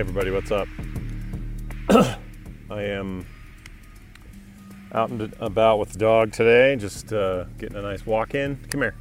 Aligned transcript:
everybody, 0.00 0.30
what's 0.30 0.50
up? 0.50 0.66
I 1.90 2.84
am 2.84 3.26
out 4.92 5.10
and 5.10 5.30
about 5.40 5.78
with 5.78 5.92
the 5.92 5.98
dog 5.98 6.32
today, 6.32 6.74
just 6.76 7.12
uh, 7.12 7.44
getting 7.58 7.76
a 7.76 7.82
nice 7.82 8.06
walk 8.06 8.34
in. 8.34 8.56
Come 8.70 8.80
here. 8.80 8.94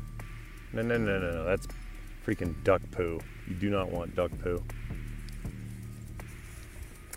No, 0.74 0.82
no, 0.82 0.98
no, 0.98 1.18
no, 1.18 1.32
no. 1.32 1.46
That's 1.46 1.68
freaking 2.28 2.62
duck 2.66 2.82
poo. 2.92 3.22
You 3.48 3.56
do 3.56 3.70
not 3.70 3.90
want 3.90 4.14
duck 4.14 4.30
poo. 4.44 4.62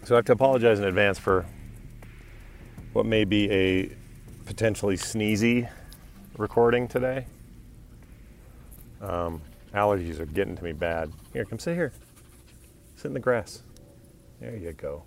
So 0.05 0.15
I 0.15 0.19
have 0.19 0.27
to 0.27 0.33
apologize 0.33 0.79
in 0.79 0.85
advance 0.85 1.19
for 1.19 1.45
what 2.93 3.05
may 3.05 3.25
be 3.25 3.51
a 3.51 3.91
potentially 4.47 4.97
sneezy 4.97 5.69
recording 6.39 6.87
today. 6.87 7.27
Um, 9.01 9.43
allergies 9.75 10.21
are 10.21 10.27
getting 10.27 10.55
to 10.55 10.63
me 10.63 10.71
bad. 10.71 11.13
Here, 11.33 11.45
come 11.45 11.59
sit 11.59 11.75
here. 11.75 11.93
Sit 12.95 13.07
in 13.07 13.15
the 13.15 13.19
grass. 13.19 13.65
There 14.43 14.57
you 14.57 14.73
go. 14.73 15.05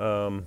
Um, 0.00 0.46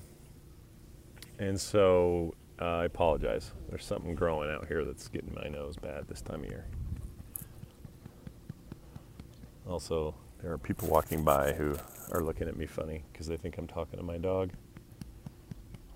and 1.37 1.61
so 1.61 2.33
uh, 2.59 2.77
I 2.77 2.85
apologize. 2.85 3.51
There's 3.69 3.85
something 3.85 4.15
growing 4.15 4.49
out 4.49 4.67
here 4.67 4.83
that's 4.83 5.07
getting 5.09 5.31
my 5.35 5.47
nose 5.47 5.77
bad 5.77 6.07
this 6.07 6.21
time 6.21 6.43
of 6.43 6.49
year. 6.49 6.65
Also, 9.69 10.15
there 10.41 10.51
are 10.51 10.57
people 10.57 10.87
walking 10.87 11.23
by 11.23 11.53
who 11.53 11.77
are 12.11 12.23
looking 12.23 12.47
at 12.47 12.57
me 12.57 12.65
funny 12.65 13.03
because 13.13 13.27
they 13.27 13.37
think 13.37 13.59
I'm 13.59 13.67
talking 13.67 13.99
to 13.99 14.03
my 14.03 14.17
dog. 14.17 14.49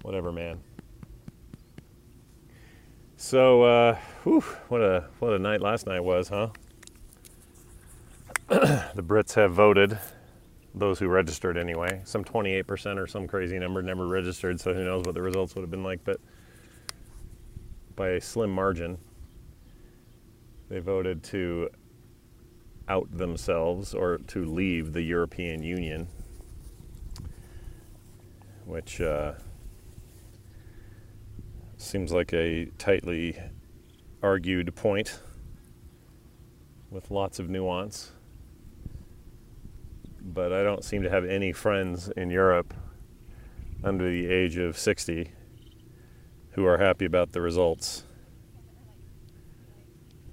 Whatever, 0.03 0.31
man. 0.31 0.59
So, 3.17 3.63
uh, 3.63 3.97
whew, 4.23 4.41
what 4.69 4.81
a 4.81 5.05
what 5.17 5.33
a 5.33 5.39
night 5.39 5.61
last 5.61 5.87
night 5.87 6.03
was, 6.03 6.27
huh? 6.27 6.49
The 8.55 9.03
Brits 9.03 9.33
have 9.33 9.53
voted, 9.53 9.97
those 10.73 10.97
who 10.99 11.09
registered 11.09 11.57
anyway. 11.57 12.01
Some 12.05 12.23
28% 12.23 12.97
or 12.97 13.05
some 13.05 13.27
crazy 13.27 13.59
number 13.59 13.81
never 13.81 14.07
registered, 14.07 14.61
so 14.61 14.73
who 14.73 14.85
knows 14.85 15.03
what 15.03 15.13
the 15.13 15.21
results 15.21 15.55
would 15.55 15.61
have 15.61 15.71
been 15.71 15.83
like. 15.83 16.05
But 16.05 16.21
by 17.97 18.11
a 18.11 18.21
slim 18.21 18.51
margin, 18.51 18.97
they 20.69 20.79
voted 20.79 21.21
to 21.25 21.69
out 22.87 23.09
themselves 23.11 23.93
or 23.93 24.19
to 24.27 24.45
leave 24.45 24.93
the 24.93 25.01
European 25.01 25.61
Union, 25.61 26.07
which 28.65 29.01
uh, 29.01 29.33
seems 31.75 32.13
like 32.13 32.33
a 32.33 32.67
tightly 32.77 33.37
argued 34.23 34.73
point 34.75 35.19
with 36.89 37.11
lots 37.11 37.37
of 37.37 37.49
nuance 37.49 38.11
but 40.25 40.51
I 40.51 40.63
don't 40.63 40.83
seem 40.83 41.03
to 41.03 41.09
have 41.09 41.23
any 41.23 41.53
friends 41.53 42.09
in 42.17 42.31
Europe 42.31 42.73
under 43.83 44.09
the 44.09 44.27
age 44.27 44.57
of 44.57 44.77
60 44.77 45.31
who 46.51 46.65
are 46.65 46.77
happy 46.79 47.05
about 47.05 47.31
the 47.31 47.41
results, 47.41 48.03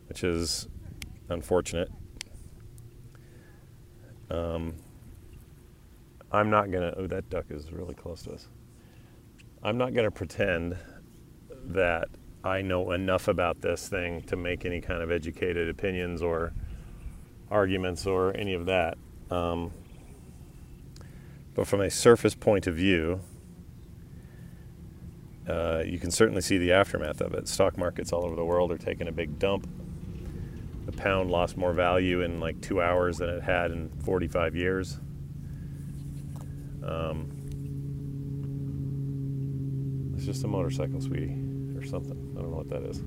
which 0.08 0.24
is 0.24 0.66
unfortunate. 1.28 1.90
Um, 4.30 4.76
I'm 6.30 6.48
not 6.48 6.70
to, 6.90 6.98
oh, 6.98 7.06
that 7.08 7.28
duck 7.28 7.46
is 7.50 7.70
really 7.70 7.94
close 7.94 8.22
to 8.22 8.32
us. 8.32 8.48
I'm 9.62 9.76
not 9.76 9.92
to 10.04 10.10
pretend 10.10 10.78
that 11.66 12.08
I 12.42 12.62
know 12.62 12.92
enough 12.92 13.28
about 13.28 13.60
this 13.60 13.88
thing 13.88 14.22
to 14.22 14.36
make 14.36 14.64
any 14.64 14.80
kind 14.80 15.02
of 15.02 15.10
educated 15.10 15.68
opinions 15.68 16.22
or 16.22 16.54
arguments 17.50 18.06
or 18.06 18.34
any 18.36 18.54
of 18.54 18.66
that. 18.66 18.96
Um, 19.30 19.70
but 21.54 21.66
from 21.66 21.80
a 21.80 21.90
surface 21.90 22.34
point 22.34 22.66
of 22.66 22.76
view, 22.76 23.20
uh, 25.48 25.82
you 25.84 25.98
can 25.98 26.10
certainly 26.10 26.40
see 26.40 26.58
the 26.58 26.72
aftermath 26.72 27.20
of 27.20 27.34
it. 27.34 27.48
Stock 27.48 27.76
markets 27.76 28.12
all 28.12 28.24
over 28.24 28.36
the 28.36 28.44
world 28.44 28.70
are 28.70 28.78
taking 28.78 29.08
a 29.08 29.12
big 29.12 29.38
dump. 29.38 29.68
The 30.86 30.92
pound 30.92 31.30
lost 31.30 31.56
more 31.56 31.72
value 31.72 32.22
in 32.22 32.40
like 32.40 32.60
two 32.60 32.80
hours 32.80 33.18
than 33.18 33.28
it 33.28 33.42
had 33.42 33.70
in 33.70 33.90
45 34.04 34.56
years. 34.56 34.98
Um, 36.84 37.30
it's 40.14 40.24
just 40.24 40.44
a 40.44 40.48
motorcycle, 40.48 41.00
sweetie, 41.00 41.36
or 41.76 41.84
something. 41.84 42.34
I 42.36 42.40
don't 42.40 42.50
know 42.50 42.56
what 42.56 42.68
that 42.70 42.82
is. 42.82 43.02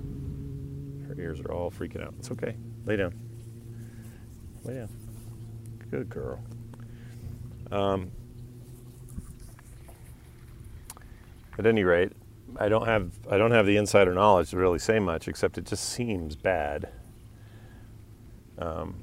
Her 1.07 1.15
ears 1.19 1.39
are 1.41 1.51
all 1.51 1.71
freaking 1.71 2.03
out. 2.03 2.13
It's 2.19 2.31
okay. 2.31 2.55
Lay 2.85 2.95
down. 2.95 3.13
Lay 4.63 4.75
down. 4.75 4.89
Good 5.91 6.09
girl. 6.09 6.43
Um, 7.71 8.11
At 11.57 11.65
any 11.65 11.83
rate, 11.83 12.11
I 12.57 12.69
don't 12.69 12.85
have 12.85 13.11
I 13.29 13.37
don't 13.37 13.51
have 13.51 13.65
the 13.65 13.77
insider 13.77 14.13
knowledge 14.13 14.51
to 14.51 14.57
really 14.57 14.79
say 14.79 14.99
much, 14.99 15.27
except 15.27 15.57
it 15.57 15.65
just 15.65 15.89
seems 15.89 16.35
bad. 16.35 16.89
Um, 18.57 18.95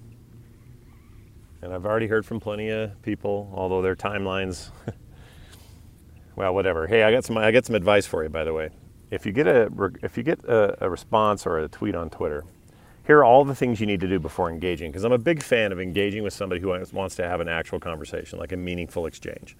and 1.60 1.72
I've 1.72 1.86
already 1.86 2.06
heard 2.06 2.26
from 2.26 2.40
plenty 2.40 2.70
of 2.70 3.00
people, 3.02 3.50
although 3.54 3.82
their 3.82 3.96
timelines. 3.96 4.70
well, 6.36 6.54
whatever. 6.54 6.86
Hey, 6.86 7.02
I 7.02 7.12
got 7.12 7.24
some 7.24 7.38
I 7.38 7.50
got 7.52 7.64
some 7.64 7.76
advice 7.76 8.06
for 8.06 8.22
you, 8.22 8.28
by 8.28 8.44
the 8.44 8.52
way. 8.52 8.70
If 9.10 9.26
you 9.26 9.32
get 9.32 9.46
a 9.46 9.70
if 10.02 10.16
you 10.16 10.22
get 10.22 10.44
a, 10.44 10.84
a 10.84 10.90
response 10.90 11.46
or 11.46 11.58
a 11.58 11.68
tweet 11.68 11.94
on 11.94 12.10
Twitter, 12.10 12.44
here 13.06 13.18
are 13.18 13.24
all 13.24 13.44
the 13.44 13.54
things 13.54 13.80
you 13.80 13.86
need 13.86 14.00
to 14.00 14.08
do 14.08 14.18
before 14.18 14.50
engaging. 14.50 14.90
Because 14.90 15.04
I'm 15.04 15.12
a 15.12 15.18
big 15.18 15.42
fan 15.42 15.72
of 15.72 15.80
engaging 15.80 16.22
with 16.22 16.32
somebody 16.32 16.60
who 16.60 16.68
wants 16.92 17.16
to 17.16 17.28
have 17.28 17.40
an 17.40 17.48
actual 17.48 17.80
conversation, 17.80 18.38
like 18.38 18.52
a 18.52 18.56
meaningful 18.56 19.06
exchange 19.06 19.56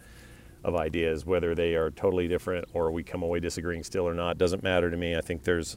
of 0.64 0.76
ideas, 0.76 1.26
whether 1.26 1.54
they 1.54 1.74
are 1.74 1.90
totally 1.90 2.28
different 2.28 2.66
or 2.72 2.90
we 2.90 3.02
come 3.02 3.22
away 3.22 3.40
disagreeing 3.40 3.82
still 3.82 4.06
or 4.06 4.14
not, 4.14 4.38
doesn't 4.38 4.62
matter 4.62 4.90
to 4.90 4.96
me. 4.96 5.16
I 5.16 5.20
think 5.20 5.44
there's 5.44 5.76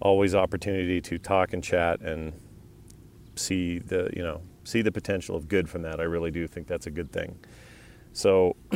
always 0.00 0.34
opportunity 0.34 1.00
to 1.00 1.18
talk 1.18 1.52
and 1.52 1.62
chat 1.62 2.00
and 2.00 2.32
see 3.36 3.78
the 3.78 4.10
you 4.14 4.22
know 4.22 4.42
see 4.64 4.82
the 4.82 4.92
potential 4.92 5.36
of 5.36 5.48
good 5.48 5.68
from 5.68 5.82
that. 5.82 6.00
I 6.00 6.04
really 6.04 6.30
do 6.30 6.46
think 6.46 6.66
that's 6.66 6.86
a 6.86 6.90
good 6.90 7.12
thing. 7.12 7.38
So 8.12 8.56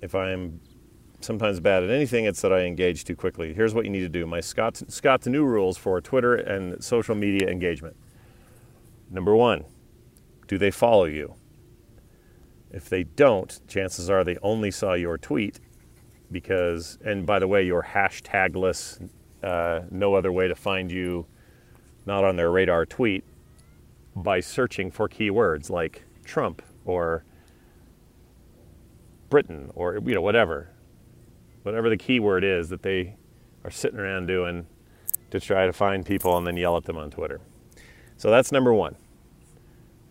if 0.00 0.14
I'm 0.14 0.60
sometimes 1.20 1.60
bad 1.60 1.82
at 1.82 1.90
anything, 1.90 2.24
it's 2.24 2.40
that 2.42 2.52
I 2.52 2.60
engage 2.60 3.04
too 3.04 3.16
quickly. 3.16 3.52
Here's 3.52 3.74
what 3.74 3.84
you 3.84 3.90
need 3.90 4.00
to 4.00 4.08
do. 4.08 4.26
My 4.26 4.40
Scott 4.40 4.80
Scott's 4.88 5.26
new 5.26 5.44
rules 5.44 5.76
for 5.76 6.00
Twitter 6.00 6.34
and 6.34 6.82
social 6.82 7.14
media 7.14 7.48
engagement. 7.48 7.96
Number 9.10 9.34
one, 9.34 9.64
do 10.46 10.58
they 10.58 10.70
follow 10.70 11.04
you? 11.04 11.34
If 12.70 12.88
they 12.88 13.04
don't, 13.04 13.60
chances 13.66 14.10
are 14.10 14.24
they 14.24 14.36
only 14.42 14.70
saw 14.70 14.94
your 14.94 15.18
tweet 15.18 15.60
because, 16.30 16.98
and 17.04 17.24
by 17.24 17.38
the 17.38 17.48
way, 17.48 17.64
your 17.64 17.82
hashtagless, 17.82 19.08
uh, 19.42 19.80
no 19.90 20.14
other 20.14 20.30
way 20.32 20.48
to 20.48 20.54
find 20.54 20.90
you, 20.90 21.26
not 22.06 22.24
on 22.24 22.36
their 22.36 22.50
radar 22.50 22.84
tweet, 22.84 23.24
by 24.14 24.40
searching 24.40 24.90
for 24.90 25.08
keywords 25.08 25.70
like 25.70 26.04
Trump 26.24 26.62
or 26.84 27.24
Britain 29.30 29.70
or 29.74 30.00
you 30.04 30.14
know 30.14 30.22
whatever, 30.22 30.70
whatever 31.62 31.88
the 31.88 31.96
keyword 31.96 32.44
is 32.44 32.68
that 32.68 32.82
they 32.82 33.16
are 33.64 33.70
sitting 33.70 33.98
around 33.98 34.26
doing 34.26 34.66
to 35.30 35.40
try 35.40 35.66
to 35.66 35.72
find 35.72 36.04
people 36.04 36.36
and 36.36 36.46
then 36.46 36.56
yell 36.56 36.76
at 36.76 36.84
them 36.84 36.96
on 36.96 37.10
Twitter. 37.10 37.40
So 38.16 38.30
that's 38.30 38.50
number 38.50 38.72
one. 38.72 38.96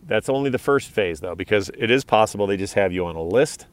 That's 0.07 0.29
only 0.29 0.49
the 0.49 0.57
first 0.57 0.89
phase, 0.89 1.19
though, 1.19 1.35
because 1.35 1.69
it 1.77 1.91
is 1.91 2.05
possible 2.05 2.47
they 2.47 2.57
just 2.57 2.75
have 2.75 2.93
you 2.93 3.05
on 3.05 3.17
a 3.17 3.21
list, 3.21 3.67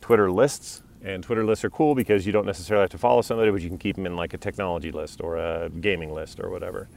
Twitter 0.00 0.30
lists, 0.30 0.82
and 1.04 1.22
Twitter 1.22 1.44
lists 1.44 1.64
are 1.64 1.70
cool 1.70 1.94
because 1.94 2.26
you 2.26 2.32
don't 2.32 2.46
necessarily 2.46 2.82
have 2.82 2.90
to 2.90 2.98
follow 2.98 3.22
somebody, 3.22 3.52
but 3.52 3.62
you 3.62 3.68
can 3.68 3.78
keep 3.78 3.94
them 3.94 4.04
in 4.04 4.16
like 4.16 4.34
a 4.34 4.38
technology 4.38 4.90
list 4.90 5.20
or 5.20 5.36
a 5.36 5.70
gaming 5.70 6.12
list 6.12 6.40
or 6.40 6.50
whatever. 6.50 6.88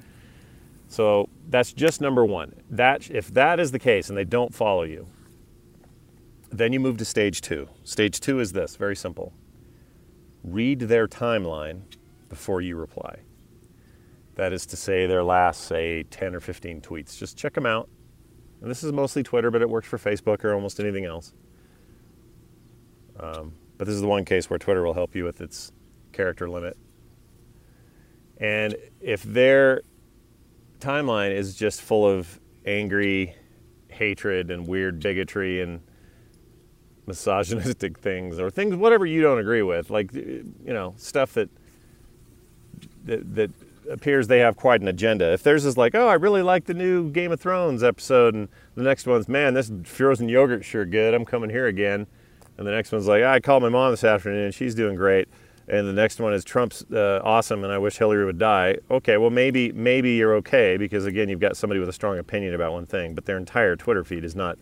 So 0.87 1.29
that's 1.47 1.71
just 1.71 2.01
number 2.01 2.25
one. 2.25 2.55
That 2.71 3.09
if 3.11 3.31
that 3.35 3.59
is 3.59 3.71
the 3.71 3.79
case 3.79 4.09
and 4.09 4.17
they 4.17 4.25
don't 4.25 4.53
follow 4.53 4.81
you, 4.81 5.07
then 6.49 6.73
you 6.73 6.79
move 6.79 6.97
to 6.97 7.05
stage 7.05 7.41
two. 7.41 7.69
Stage 7.83 8.19
two 8.19 8.39
is 8.39 8.51
this 8.53 8.75
very 8.75 8.95
simple. 8.95 9.31
Read 10.43 10.79
their 10.79 11.07
timeline 11.07 11.81
before 12.29 12.61
you 12.61 12.75
reply. 12.75 13.19
That 14.35 14.51
is 14.51 14.65
to 14.67 14.77
say, 14.77 15.05
their 15.05 15.23
last, 15.23 15.61
say, 15.61 16.03
10 16.03 16.33
or 16.33 16.39
15 16.39 16.81
tweets. 16.81 17.17
Just 17.17 17.37
check 17.37 17.53
them 17.53 17.67
out 17.67 17.87
and 18.61 18.69
this 18.69 18.83
is 18.83 18.91
mostly 18.91 19.23
Twitter, 19.23 19.49
but 19.51 19.61
it 19.61 19.69
works 19.69 19.87
for 19.87 19.97
Facebook 19.97 20.43
or 20.43 20.53
almost 20.53 20.79
anything 20.79 21.05
else. 21.05 21.33
Um, 23.19 23.53
but 23.77 23.85
this 23.85 23.95
is 23.95 24.01
the 24.01 24.07
one 24.07 24.25
case 24.25 24.49
where 24.49 24.59
Twitter 24.59 24.83
will 24.83 24.93
help 24.93 25.15
you 25.15 25.23
with 25.23 25.41
its 25.41 25.71
character 26.11 26.49
limit. 26.49 26.77
And 28.37 28.75
if 28.99 29.23
their 29.23 29.81
timeline 30.79 31.31
is 31.31 31.55
just 31.55 31.81
full 31.81 32.07
of 32.07 32.39
angry 32.65 33.35
hatred 33.89 34.51
and 34.51 34.67
weird 34.67 34.99
bigotry 34.99 35.61
and 35.61 35.81
misogynistic 37.07 37.97
things 37.99 38.39
or 38.39 38.49
things 38.49 38.75
whatever 38.75 39.05
you 39.05 39.21
don't 39.21 39.39
agree 39.39 39.61
with 39.61 39.89
like 39.89 40.13
you 40.13 40.53
know 40.63 40.93
stuff 40.97 41.33
that 41.33 41.49
that, 43.03 43.35
that 43.35 43.51
appears 43.91 44.27
they 44.27 44.39
have 44.39 44.55
quite 44.55 44.81
an 44.81 44.87
agenda. 44.87 45.31
If 45.33 45.43
theirs 45.43 45.65
is 45.65 45.77
like, 45.77 45.95
oh, 45.95 46.07
I 46.07 46.13
really 46.13 46.41
like 46.41 46.65
the 46.65 46.73
new 46.73 47.09
Game 47.11 47.31
of 47.31 47.39
Thrones 47.39 47.83
episode, 47.83 48.33
and 48.33 48.49
the 48.75 48.83
next 48.83 49.05
one's, 49.05 49.27
man, 49.27 49.53
this 49.53 49.71
frozen 49.83 50.29
yogurt 50.29 50.63
sure 50.63 50.85
good. 50.85 51.13
I'm 51.13 51.25
coming 51.25 51.49
here 51.49 51.67
again. 51.67 52.07
And 52.57 52.67
the 52.67 52.71
next 52.71 52.91
one's 52.91 53.07
like, 53.07 53.23
I 53.23 53.39
called 53.39 53.63
my 53.63 53.69
mom 53.69 53.91
this 53.91 54.03
afternoon. 54.03 54.51
She's 54.51 54.75
doing 54.75 54.95
great. 54.95 55.27
And 55.67 55.87
the 55.87 55.93
next 55.93 56.19
one 56.19 56.33
is 56.33 56.43
Trump's 56.43 56.83
uh, 56.91 57.21
awesome, 57.23 57.63
and 57.63 57.71
I 57.71 57.77
wish 57.77 57.97
Hillary 57.97 58.25
would 58.25 58.37
die. 58.37 58.77
Okay, 58.89 59.17
well 59.17 59.29
maybe 59.29 59.71
maybe 59.71 60.11
you're 60.11 60.35
okay 60.35 60.75
because 60.75 61.05
again 61.05 61.29
you've 61.29 61.39
got 61.39 61.55
somebody 61.55 61.79
with 61.79 61.87
a 61.87 61.93
strong 61.93 62.17
opinion 62.17 62.53
about 62.53 62.73
one 62.73 62.85
thing, 62.85 63.15
but 63.15 63.25
their 63.25 63.37
entire 63.37 63.75
Twitter 63.75 64.03
feed 64.03 64.25
is 64.25 64.35
not 64.35 64.57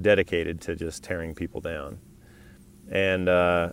dedicated 0.00 0.60
to 0.62 0.76
just 0.76 1.02
tearing 1.02 1.34
people 1.34 1.60
down. 1.60 1.98
And 2.90 3.28
uh, 3.28 3.72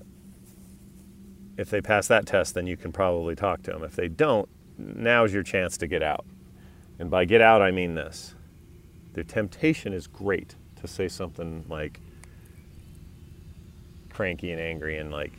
if 1.57 1.69
they 1.69 1.81
pass 1.81 2.07
that 2.07 2.25
test, 2.25 2.53
then 2.53 2.65
you 2.65 2.77
can 2.77 2.91
probably 2.91 3.35
talk 3.35 3.61
to 3.63 3.71
them. 3.71 3.83
If 3.83 3.95
they 3.95 4.07
don't, 4.07 4.47
now's 4.77 5.33
your 5.33 5.43
chance 5.43 5.77
to 5.77 5.87
get 5.87 6.03
out. 6.03 6.25
And 6.99 7.09
by 7.09 7.25
get 7.25 7.41
out, 7.41 7.61
I 7.61 7.71
mean 7.71 7.95
this 7.95 8.35
the 9.13 9.23
temptation 9.23 9.93
is 9.93 10.05
great 10.05 10.55
to 10.75 10.87
say 10.87 11.07
something 11.07 11.65
like 11.67 11.99
cranky 14.09 14.51
and 14.51 14.61
angry 14.61 14.97
and 14.97 15.11
like 15.11 15.31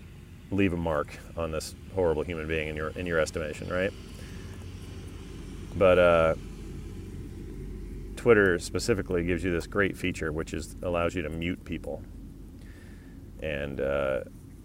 leave 0.50 0.72
a 0.72 0.76
mark 0.76 1.16
on 1.36 1.52
this 1.52 1.74
horrible 1.94 2.22
human 2.22 2.48
being 2.48 2.68
in 2.68 2.76
your 2.76 2.90
in 2.90 3.06
your 3.06 3.18
estimation, 3.18 3.68
right? 3.68 3.92
But 5.76 5.98
uh, 5.98 6.34
Twitter 8.16 8.58
specifically 8.58 9.24
gives 9.24 9.44
you 9.44 9.52
this 9.52 9.66
great 9.66 9.96
feature, 9.96 10.32
which 10.32 10.52
is 10.52 10.74
allows 10.82 11.14
you 11.14 11.22
to 11.22 11.28
mute 11.28 11.64
people. 11.64 12.02
And 13.40 13.80
uh, 13.80 14.20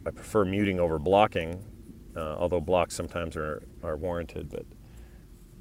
I 0.05 0.09
prefer 0.09 0.43
muting 0.43 0.79
over 0.79 0.97
blocking, 0.97 1.63
uh, 2.15 2.35
although 2.37 2.59
blocks 2.59 2.95
sometimes 2.95 3.37
are, 3.37 3.61
are 3.83 3.95
warranted. 3.95 4.49
But 4.49 4.65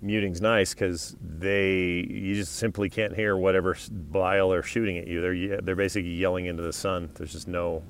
muting's 0.01 0.41
nice 0.41 0.75
because 0.75 1.17
they 1.21 2.07
you 2.09 2.35
just 2.35 2.57
simply 2.57 2.91
can't 2.91 3.15
hear 3.15 3.37
whatever 3.37 3.77
bile 3.91 4.51
they're 4.51 4.63
shooting 4.63 4.99
at 4.99 5.07
you. 5.07 5.21
They're 5.21 5.61
they're 5.61 5.77
basically 5.77 6.15
yelling 6.15 6.47
into 6.47 6.63
the 6.63 6.73
sun. 6.73 7.11
There's 7.15 7.33
just 7.33 7.49
no. 7.49 7.83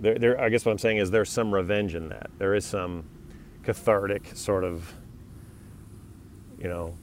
There, 0.00 0.18
there. 0.18 0.40
I 0.40 0.48
guess 0.48 0.64
what 0.64 0.72
I'm 0.72 0.78
saying 0.78 0.98
is 0.98 1.10
there's 1.10 1.30
some 1.30 1.52
revenge 1.52 1.94
in 1.94 2.08
that. 2.08 2.30
There 2.38 2.54
is 2.54 2.64
some 2.64 3.04
cathartic 3.62 4.30
sort 4.34 4.64
of, 4.64 4.92
you 6.58 6.68
know, 6.68 6.96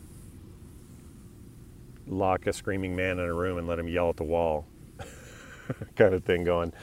lock 2.07 2.47
a 2.47 2.53
screaming 2.53 2.95
man 2.95 3.19
in 3.19 3.25
a 3.25 3.33
room 3.33 3.57
and 3.57 3.67
let 3.67 3.79
him 3.79 3.87
yell 3.87 4.09
at 4.09 4.17
the 4.17 4.23
wall 4.23 4.67
kind 5.95 6.13
of 6.13 6.23
thing 6.23 6.43
going, 6.43 6.73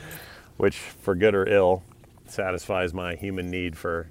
which 0.57 0.79
for 0.79 1.15
good 1.15 1.35
or 1.35 1.47
ill 1.47 1.83
satisfies 2.27 2.93
my 2.93 3.15
human 3.15 3.51
need 3.51 3.77
for 3.77 4.11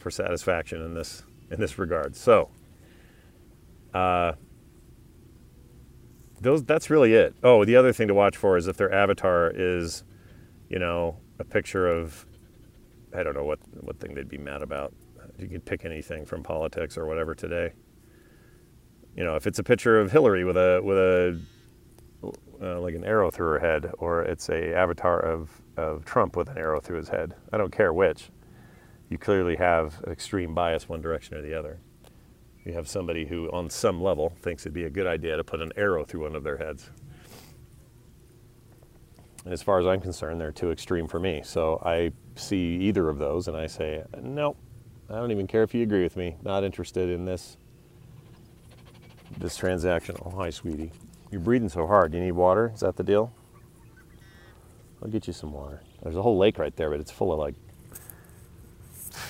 for 0.00 0.10
satisfaction 0.10 0.82
in 0.82 0.94
this 0.94 1.22
in 1.50 1.60
this 1.60 1.78
regard. 1.78 2.16
So 2.16 2.50
uh, 3.94 4.32
those 6.40 6.64
that's 6.64 6.90
really 6.90 7.14
it. 7.14 7.34
Oh, 7.42 7.64
the 7.64 7.76
other 7.76 7.92
thing 7.92 8.08
to 8.08 8.14
watch 8.14 8.36
for 8.36 8.56
is 8.56 8.66
if 8.66 8.76
their 8.76 8.92
avatar 8.92 9.52
is, 9.54 10.04
you 10.68 10.78
know, 10.78 11.18
a 11.38 11.44
picture 11.44 11.86
of 11.86 12.26
I 13.16 13.22
don't 13.22 13.34
know 13.34 13.44
what 13.44 13.60
what 13.80 14.00
thing 14.00 14.14
they'd 14.14 14.28
be 14.28 14.38
mad 14.38 14.62
about. 14.62 14.92
You 15.38 15.48
could 15.48 15.64
pick 15.64 15.84
anything 15.84 16.26
from 16.26 16.42
politics 16.42 16.98
or 16.98 17.06
whatever 17.06 17.34
today 17.34 17.72
you 19.16 19.24
know, 19.24 19.36
if 19.36 19.46
it's 19.46 19.58
a 19.58 19.62
picture 19.62 19.98
of 19.98 20.12
Hillary 20.12 20.44
with 20.44 20.56
a 20.56 20.80
with 20.82 20.96
a 20.96 21.40
uh, 22.62 22.80
like 22.80 22.94
an 22.94 23.04
arrow 23.04 23.30
through 23.30 23.48
her 23.48 23.58
head, 23.58 23.90
or 23.98 24.22
it's 24.22 24.48
a 24.48 24.74
avatar 24.74 25.18
of 25.20 25.62
of 25.76 26.04
Trump 26.04 26.36
with 26.36 26.48
an 26.48 26.58
arrow 26.58 26.80
through 26.80 26.98
his 26.98 27.08
head, 27.08 27.34
I 27.52 27.58
don't 27.58 27.72
care 27.72 27.92
which. 27.92 28.30
You 29.10 29.18
clearly 29.18 29.56
have 29.56 30.02
extreme 30.06 30.54
bias 30.54 30.88
one 30.88 31.02
direction 31.02 31.36
or 31.36 31.42
the 31.42 31.52
other. 31.52 31.80
You 32.64 32.72
have 32.74 32.88
somebody 32.88 33.26
who, 33.26 33.50
on 33.50 33.68
some 33.68 34.00
level, 34.00 34.32
thinks 34.40 34.62
it'd 34.62 34.72
be 34.72 34.84
a 34.84 34.90
good 34.90 35.06
idea 35.06 35.36
to 35.36 35.44
put 35.44 35.60
an 35.60 35.72
arrow 35.76 36.04
through 36.04 36.22
one 36.22 36.36
of 36.36 36.44
their 36.44 36.56
heads. 36.56 36.90
And 39.44 39.52
as 39.52 39.62
far 39.62 39.80
as 39.80 39.86
I'm 39.86 40.00
concerned, 40.00 40.40
they're 40.40 40.52
too 40.52 40.70
extreme 40.70 41.08
for 41.08 41.18
me. 41.18 41.40
So 41.42 41.82
I 41.84 42.12
see 42.36 42.76
either 42.82 43.08
of 43.08 43.18
those 43.18 43.48
and 43.48 43.56
I 43.56 43.66
say, 43.66 44.04
nope, 44.22 44.56
I 45.08 45.14
don't 45.14 45.32
even 45.32 45.46
care 45.46 45.64
if 45.64 45.74
you 45.74 45.82
agree 45.82 46.02
with 46.02 46.16
me. 46.16 46.36
Not 46.42 46.62
interested 46.62 47.10
in 47.10 47.24
this 47.24 47.56
this 49.38 49.56
transaction. 49.56 50.16
Oh, 50.24 50.30
hi, 50.30 50.50
sweetie. 50.50 50.92
You're 51.30 51.40
breathing 51.40 51.68
so 51.68 51.86
hard. 51.86 52.12
You 52.12 52.20
need 52.20 52.32
water? 52.32 52.72
Is 52.74 52.80
that 52.80 52.96
the 52.96 53.04
deal? 53.04 53.32
I'll 55.02 55.08
get 55.08 55.26
you 55.26 55.32
some 55.32 55.52
water. 55.52 55.80
There's 56.02 56.16
a 56.16 56.22
whole 56.22 56.36
lake 56.36 56.58
right 56.58 56.74
there, 56.76 56.90
but 56.90 57.00
it's 57.00 57.10
full 57.10 57.32
of 57.32 57.38
like 57.38 57.54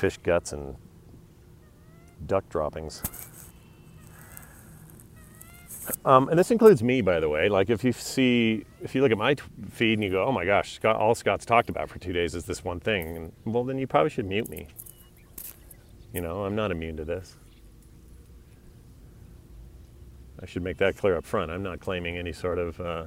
fish 0.00 0.16
guts 0.18 0.52
and 0.52 0.76
duck 2.26 2.48
droppings. 2.48 3.02
Um, 6.04 6.28
and 6.28 6.38
this 6.38 6.50
includes 6.50 6.82
me, 6.82 7.02
by 7.02 7.20
the 7.20 7.28
way. 7.28 7.48
Like, 7.48 7.68
if 7.68 7.84
you 7.84 7.92
see, 7.92 8.64
if 8.80 8.94
you 8.94 9.02
look 9.02 9.12
at 9.12 9.18
my 9.18 9.34
feed 9.70 9.94
and 9.94 10.04
you 10.04 10.10
go, 10.10 10.24
"Oh 10.24 10.32
my 10.32 10.44
gosh, 10.44 10.72
Scott, 10.72 10.96
all 10.96 11.14
Scott's 11.14 11.44
talked 11.44 11.68
about 11.68 11.88
for 11.88 11.98
two 11.98 12.12
days 12.12 12.34
is 12.34 12.44
this 12.44 12.64
one 12.64 12.80
thing," 12.80 13.16
and, 13.16 13.32
well, 13.44 13.64
then 13.64 13.78
you 13.78 13.86
probably 13.86 14.10
should 14.10 14.26
mute 14.26 14.48
me. 14.48 14.68
You 16.12 16.20
know, 16.20 16.44
I'm 16.44 16.54
not 16.56 16.70
immune 16.70 16.96
to 16.96 17.04
this. 17.04 17.36
I 20.42 20.46
should 20.46 20.62
make 20.62 20.78
that 20.78 20.96
clear 20.96 21.16
up 21.16 21.24
front. 21.24 21.50
I'm 21.50 21.62
not 21.62 21.80
claiming 21.80 22.16
any 22.16 22.32
sort 22.32 22.58
of 22.58 22.80
uh, 22.80 23.04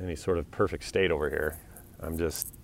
any 0.00 0.16
sort 0.16 0.38
of 0.38 0.50
perfect 0.50 0.84
state 0.84 1.10
over 1.10 1.28
here. 1.28 1.58
I'm 2.00 2.16
just 2.16 2.54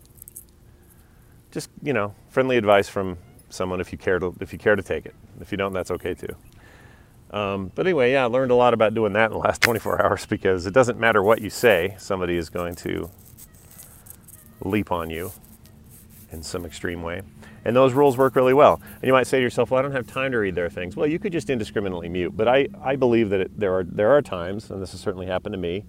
just 1.51 1.71
you 1.83 1.93
know 1.93 2.15
friendly 2.29 2.57
advice 2.57 2.89
from 2.89 3.19
someone 3.51 3.81
if 3.81 3.93
you 3.93 3.99
care 3.99 4.19
to 4.19 4.35
if 4.41 4.53
you 4.53 4.59
care 4.59 4.77
to 4.77 4.83
take 4.83 5.07
it. 5.07 5.15
If 5.41 5.53
you 5.53 5.59
don't, 5.59 5.73
that's 5.73 5.91
okay 5.91 6.15
too. 6.15 6.35
Um, 7.31 7.73
but 7.75 7.87
anyway, 7.87 8.13
yeah, 8.13 8.25
I 8.25 8.27
learned 8.27 8.51
a 8.51 8.55
lot 8.55 8.73
about 8.73 8.95
doing 8.95 9.13
that 9.13 9.27
in 9.27 9.33
the 9.33 9.39
last 9.39 9.61
24 9.63 10.05
hours 10.05 10.27
because 10.27 10.67
it 10.67 10.73
doesn't 10.73 10.99
matter 10.99 11.23
what 11.23 11.41
you 11.41 11.51
say, 11.51 11.95
somebody 11.99 12.37
is 12.37 12.49
going 12.49 12.75
to 12.77 13.11
leap 14.63 14.91
on 14.91 15.11
you 15.11 15.31
in 16.33 16.43
some 16.43 16.65
extreme 16.65 17.03
way. 17.03 17.23
And 17.65 17.77
those 17.77 17.93
rules 17.93 18.17
work 18.17 18.35
really 18.37 18.55
well. 18.55 18.81
And 18.95 19.05
you 19.05 19.13
might 19.13 19.27
say 19.27 19.39
to 19.39 19.43
yourself, 19.43 19.71
well, 19.71 19.79
I 19.79 19.83
don't 19.83 19.93
have 19.93 20.07
time 20.07 20.33
to 20.33 20.39
read 20.39 20.55
their 20.55 20.71
things. 20.71 20.97
Well, 20.97 21.07
you 21.07 21.19
could 21.19 21.33
just 21.33 21.51
indiscriminately 21.51 22.09
mute. 22.09 22.37
But 22.37 22.49
I, 22.49 22.69
I 22.83 22.97
believe 22.97 23.31
that 23.31 23.41
it, 23.43 23.61
there, 23.61 23.77
are, 23.77 23.85
there 23.85 24.11
are 24.11 24.23
times, 24.23 24.71
and 24.71 24.81
this 24.81 24.93
has 24.93 25.01
certainly 25.01 25.27
happened 25.27 25.53
to 25.53 25.59
me, 25.59 25.85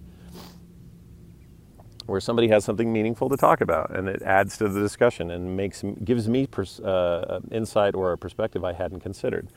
where 2.09 2.19
somebody 2.21 2.47
has 2.49 2.65
something 2.65 2.91
meaningful 2.91 3.29
to 3.29 3.37
talk 3.37 3.61
about 3.61 3.95
and 3.95 4.09
it 4.09 4.21
adds 4.21 4.57
to 4.57 4.67
the 4.67 4.79
discussion 4.79 5.31
and 5.31 5.55
makes 5.55 5.83
gives 6.03 6.27
me 6.27 6.47
pers- 6.47 6.79
uh, 6.79 7.39
insight 7.51 7.95
or 7.95 8.11
a 8.11 8.17
perspective 8.17 8.63
I 8.63 8.73
hadn't 8.73 9.01
considered. 9.01 9.47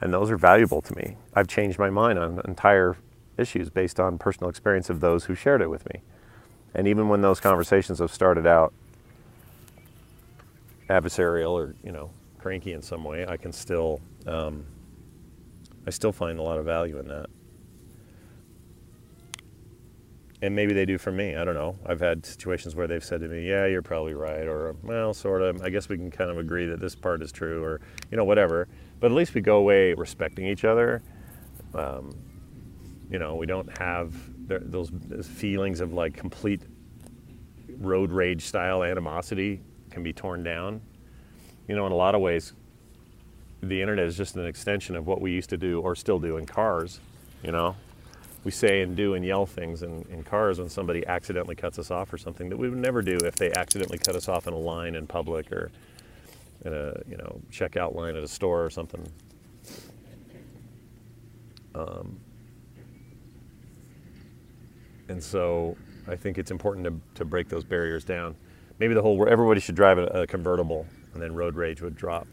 And 0.00 0.12
those 0.12 0.30
are 0.30 0.36
valuable 0.36 0.82
to 0.82 0.96
me. 0.96 1.16
I've 1.34 1.48
changed 1.48 1.78
my 1.78 1.90
mind 1.90 2.18
on 2.18 2.40
entire 2.46 2.96
issues 3.38 3.70
based 3.70 4.00
on 4.00 4.18
personal 4.18 4.50
experience 4.50 4.90
of 4.90 5.00
those 5.00 5.24
who 5.24 5.34
shared 5.34 5.62
it 5.62 5.70
with 5.70 5.86
me. 5.92 6.00
And 6.74 6.88
even 6.88 7.08
when 7.08 7.20
those 7.20 7.40
conversations 7.40 8.00
have 8.00 8.12
started 8.12 8.46
out 8.46 8.72
adversarial 10.88 11.52
or 11.52 11.74
you 11.82 11.92
know 11.92 12.10
cranky 12.38 12.72
in 12.72 12.82
some 12.82 13.04
way, 13.04 13.26
I 13.26 13.36
can 13.36 13.52
still 13.52 14.00
um, 14.26 14.64
I 15.86 15.90
still 15.90 16.12
find 16.12 16.38
a 16.38 16.42
lot 16.42 16.58
of 16.58 16.64
value 16.64 16.98
in 16.98 17.08
that. 17.08 17.26
And 20.44 20.54
maybe 20.54 20.74
they 20.74 20.84
do 20.84 20.98
for 20.98 21.10
me. 21.10 21.36
I 21.36 21.42
don't 21.42 21.54
know. 21.54 21.78
I've 21.86 22.00
had 22.00 22.26
situations 22.26 22.74
where 22.74 22.86
they've 22.86 23.02
said 23.02 23.22
to 23.22 23.28
me, 23.28 23.48
"Yeah, 23.48 23.64
you're 23.64 23.80
probably 23.80 24.12
right," 24.12 24.46
or 24.46 24.76
"Well, 24.82 25.14
sort 25.14 25.40
of. 25.40 25.62
I 25.62 25.70
guess 25.70 25.88
we 25.88 25.96
can 25.96 26.10
kind 26.10 26.30
of 26.30 26.36
agree 26.36 26.66
that 26.66 26.80
this 26.80 26.94
part 26.94 27.22
is 27.22 27.32
true," 27.32 27.64
or 27.64 27.80
you 28.10 28.18
know, 28.18 28.24
whatever. 28.24 28.68
But 29.00 29.10
at 29.10 29.16
least 29.16 29.32
we 29.32 29.40
go 29.40 29.56
away 29.56 29.94
respecting 29.94 30.44
each 30.44 30.66
other. 30.66 31.02
Um, 31.74 32.14
you 33.10 33.18
know, 33.18 33.36
we 33.36 33.46
don't 33.46 33.78
have 33.78 34.14
those, 34.46 34.90
feelings 35.24 35.80
of 35.80 35.94
like 35.94 36.12
complete 36.12 36.60
road 37.78 38.10
rage 38.10 38.42
style 38.42 38.84
animosity 38.84 39.62
can 39.90 40.02
be 40.02 40.12
torn 40.12 40.42
down. 40.42 40.82
You 41.68 41.74
know, 41.74 41.86
in 41.86 41.92
a 41.92 41.96
lot 41.96 42.14
of 42.14 42.20
ways, 42.20 42.52
the 43.62 43.80
internet 43.80 44.04
is 44.04 44.14
just 44.14 44.36
an 44.36 44.44
extension 44.44 44.94
of 44.94 45.06
what 45.06 45.22
we 45.22 45.32
used 45.32 45.48
to 45.50 45.56
do 45.56 45.80
or 45.80 45.94
still 45.94 46.18
do 46.18 46.36
in 46.36 46.44
cars. 46.44 47.00
You 47.42 47.52
know, 47.52 47.76
we 48.44 48.50
say 48.50 48.82
and 48.82 48.96
do 48.96 49.14
and 49.14 49.24
yell 49.24 49.46
things 49.46 49.82
in, 49.82 50.04
in 50.10 50.22
cars 50.22 50.58
when 50.58 50.68
somebody 50.68 51.06
accidentally 51.06 51.54
cuts 51.54 51.78
us 51.78 51.90
off 51.90 52.12
or 52.12 52.18
something 52.18 52.48
that 52.48 52.56
we 52.56 52.68
would 52.68 52.78
never 52.78 53.02
do 53.02 53.16
if 53.24 53.36
they 53.36 53.50
accidentally 53.52 53.98
cut 53.98 54.14
us 54.14 54.28
off 54.28 54.46
in 54.46 54.52
a 54.52 54.58
line 54.58 54.94
in 54.94 55.06
public 55.06 55.50
or 55.52 55.70
in 56.64 56.72
a 56.72 56.94
you 57.08 57.16
know 57.16 57.40
checkout 57.50 57.94
line 57.94 58.16
at 58.16 58.22
a 58.22 58.28
store 58.28 58.64
or 58.64 58.70
something. 58.70 59.06
Um, 61.74 62.20
and 65.08 65.22
so 65.22 65.76
I 66.06 66.16
think 66.16 66.38
it's 66.38 66.50
important 66.50 66.86
to, 66.86 67.00
to 67.16 67.24
break 67.24 67.48
those 67.48 67.64
barriers 67.64 68.04
down 68.04 68.36
maybe 68.78 68.94
the 68.94 69.02
whole 69.02 69.28
everybody 69.28 69.60
should 69.60 69.74
drive 69.74 69.98
a, 69.98 70.06
a 70.06 70.26
convertible, 70.26 70.86
and 71.12 71.22
then 71.22 71.34
road 71.34 71.54
rage 71.54 71.80
would 71.82 71.96
drop 71.96 72.26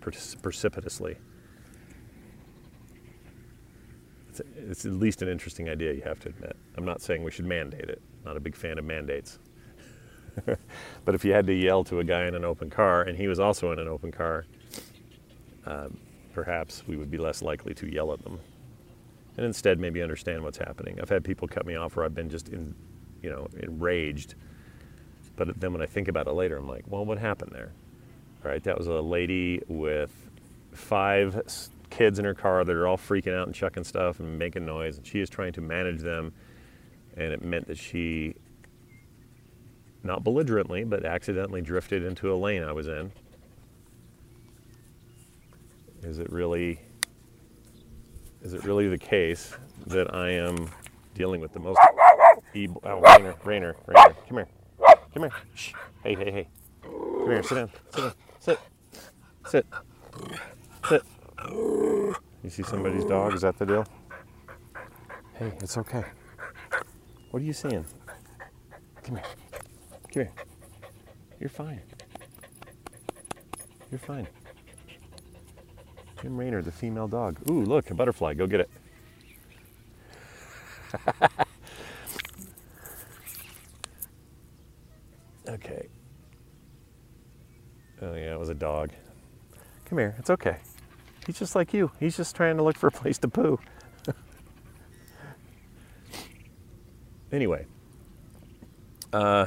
precipitously. 0.00 1.16
It's, 4.38 4.56
it's 4.56 4.84
at 4.86 4.92
least 4.92 5.22
an 5.22 5.28
interesting 5.28 5.68
idea. 5.68 5.92
You 5.92 6.02
have 6.02 6.20
to 6.20 6.28
admit. 6.28 6.56
I'm 6.76 6.84
not 6.84 7.02
saying 7.02 7.22
we 7.22 7.30
should 7.30 7.46
mandate 7.46 7.88
it. 7.88 8.02
Not 8.24 8.36
a 8.36 8.40
big 8.40 8.56
fan 8.56 8.78
of 8.78 8.84
mandates. 8.84 9.38
but 11.04 11.14
if 11.14 11.24
you 11.24 11.32
had 11.32 11.46
to 11.46 11.54
yell 11.54 11.84
to 11.84 12.00
a 12.00 12.04
guy 12.04 12.26
in 12.26 12.34
an 12.34 12.44
open 12.44 12.68
car 12.68 13.02
and 13.02 13.16
he 13.16 13.28
was 13.28 13.40
also 13.40 13.72
in 13.72 13.78
an 13.78 13.88
open 13.88 14.12
car, 14.12 14.44
uh, 15.64 15.88
perhaps 16.34 16.82
we 16.86 16.96
would 16.96 17.10
be 17.10 17.18
less 17.18 17.40
likely 17.40 17.72
to 17.74 17.90
yell 17.90 18.12
at 18.12 18.22
them 18.22 18.38
and 19.36 19.44
instead 19.44 19.78
maybe 19.78 20.02
understand 20.02 20.42
what's 20.42 20.58
happening. 20.58 20.98
I've 21.00 21.08
had 21.08 21.24
people 21.24 21.46
cut 21.48 21.66
me 21.66 21.74
off 21.74 21.96
where 21.96 22.04
I've 22.04 22.14
been 22.14 22.30
just 22.30 22.48
in, 22.48 22.74
you 23.22 23.30
know, 23.30 23.48
enraged. 23.60 24.34
But 25.36 25.60
then 25.60 25.72
when 25.72 25.82
I 25.82 25.86
think 25.86 26.08
about 26.08 26.26
it 26.26 26.32
later, 26.32 26.56
I'm 26.56 26.68
like, 26.68 26.84
well, 26.86 27.04
what 27.04 27.18
happened 27.18 27.52
there? 27.52 27.72
All 28.44 28.50
right, 28.50 28.62
that 28.64 28.78
was 28.78 28.86
a 28.86 29.00
lady 29.00 29.60
with 29.68 30.12
five 30.72 31.42
kids 31.90 32.18
in 32.18 32.24
her 32.24 32.34
car 32.34 32.64
that 32.64 32.74
are 32.74 32.86
all 32.86 32.96
freaking 32.96 33.34
out 33.34 33.46
and 33.46 33.54
chucking 33.54 33.84
stuff 33.84 34.20
and 34.20 34.38
making 34.38 34.64
noise, 34.64 34.98
and 34.98 35.06
she 35.06 35.20
is 35.20 35.30
trying 35.30 35.52
to 35.54 35.60
manage 35.60 36.00
them. 36.00 36.32
And 37.16 37.32
it 37.32 37.42
meant 37.42 37.66
that 37.68 37.78
she, 37.78 38.34
not 40.02 40.22
belligerently, 40.22 40.84
but 40.84 41.04
accidentally 41.04 41.62
drifted 41.62 42.04
into 42.04 42.32
a 42.32 42.36
lane 42.36 42.62
I 42.62 42.72
was 42.72 42.88
in. 42.88 43.10
Is 46.02 46.18
it 46.18 46.30
really 46.30 46.78
is 48.42 48.54
it 48.54 48.62
really 48.62 48.86
the 48.86 48.98
case 48.98 49.56
that 49.86 50.14
I 50.14 50.30
am 50.30 50.70
dealing 51.14 51.40
with 51.40 51.52
the 51.52 51.58
most 51.58 51.80
evil? 52.54 52.80
Oh, 52.84 53.00
Raynor, 53.00 53.34
Raynor, 53.44 53.76
Raynor, 53.86 54.14
come 54.28 54.36
here, 54.36 54.48
come 55.12 55.22
here. 55.22 55.32
Shh. 55.54 55.72
Hey, 56.04 56.14
hey, 56.14 56.30
hey. 56.30 56.48
Come 57.26 57.26
here. 57.26 57.42
Sit 57.42 57.54
down. 57.56 57.70
Sit 57.90 58.00
down. 58.00 58.12
Sit. 58.38 58.60
Sit. 59.48 59.66
Sit. 60.88 61.02
You 61.44 62.50
see 62.50 62.62
somebody's 62.62 63.04
dog? 63.04 63.34
Is 63.34 63.42
that 63.42 63.58
the 63.58 63.66
deal? 63.66 63.86
Hey, 65.34 65.52
it's 65.60 65.76
okay. 65.76 66.04
What 67.30 67.42
are 67.42 67.44
you 67.44 67.52
seeing? 67.52 67.84
Come 69.02 69.16
here. 69.16 69.24
Come 70.12 70.22
here. 70.22 70.32
You're 71.38 71.50
fine. 71.50 71.82
You're 73.90 73.98
fine. 73.98 74.26
Jim 76.22 76.36
Raynor, 76.36 76.62
the 76.62 76.72
female 76.72 77.08
dog. 77.08 77.38
Ooh, 77.50 77.62
look, 77.62 77.90
a 77.90 77.94
butterfly. 77.94 78.34
Go 78.34 78.46
get 78.46 78.60
it. 78.60 78.70
okay. 85.48 85.88
Oh, 88.00 88.14
yeah, 88.14 88.32
it 88.32 88.38
was 88.38 88.48
a 88.48 88.54
dog. 88.54 88.90
Come 89.84 89.98
here. 89.98 90.14
It's 90.18 90.30
okay. 90.30 90.56
He's 91.26 91.38
just 91.38 91.56
like 91.56 91.74
you. 91.74 91.90
He's 91.98 92.16
just 92.16 92.36
trying 92.36 92.56
to 92.56 92.62
look 92.62 92.76
for 92.76 92.86
a 92.86 92.92
place 92.92 93.18
to 93.18 93.28
poo. 93.28 93.58
anyway. 97.32 97.66
Uh, 99.12 99.46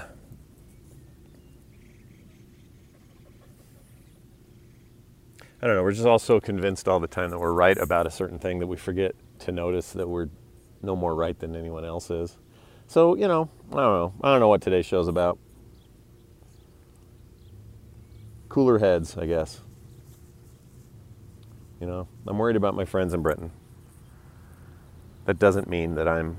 I 5.62 5.68
don't 5.68 5.76
know, 5.76 5.84
we're 5.84 5.92
just 5.92 6.06
all 6.06 6.20
so 6.20 6.40
convinced 6.40 6.88
all 6.88 7.00
the 7.00 7.08
time 7.08 7.30
that 7.32 7.40
we're 7.40 7.54
right 7.54 7.78
about 7.78 8.08
a 8.08 8.12
certain 8.12 8.40
thing 8.40 8.60
that 8.60 8.68
we 8.68 8.78
forget 8.78 9.14
to 9.40 9.52
notice 9.52 9.92
that 9.94 10.08
we're 10.08 10.30
no 10.82 10.96
more 10.96 11.14
right 11.16 11.38
than 11.38 11.56
anyone 11.56 11.84
else 11.84 12.10
is. 12.10 12.38
So, 12.88 13.16
you 13.16 13.28
know, 13.28 13.50
I 13.72 13.76
don't 13.76 13.94
know. 13.94 14.14
I 14.22 14.32
don't 14.32 14.40
know 14.40 14.48
what 14.48 14.62
today's 14.62 14.86
show's 14.86 15.08
about. 15.08 15.38
Cooler 18.48 18.80
heads, 18.80 19.18
I 19.18 19.26
guess. 19.26 19.62
You 21.80 21.88
know, 21.88 22.08
I'm 22.28 22.38
worried 22.38 22.56
about 22.56 22.76
my 22.76 22.86
friends 22.86 23.14
in 23.14 23.22
Britain. 23.22 23.52
That 25.26 25.40
doesn't 25.40 25.70
mean 25.70 25.96
that 25.96 26.08
I'm 26.08 26.38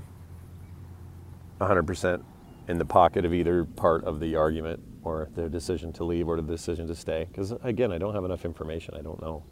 100% 1.59 2.23
in 2.67 2.77
the 2.77 2.85
pocket 2.85 3.25
of 3.25 3.33
either 3.33 3.65
part 3.65 4.03
of 4.03 4.19
the 4.19 4.35
argument 4.35 4.81
or 5.03 5.29
the 5.35 5.49
decision 5.49 5.91
to 5.93 6.03
leave 6.03 6.27
or 6.27 6.35
the 6.35 6.43
decision 6.43 6.87
to 6.87 6.95
stay. 6.95 7.27
Because 7.29 7.53
again, 7.63 7.91
I 7.91 7.97
don't 7.97 8.13
have 8.13 8.23
enough 8.23 8.45
information. 8.45 8.95
I 8.95 9.01
don't 9.01 9.21
know. 9.21 9.43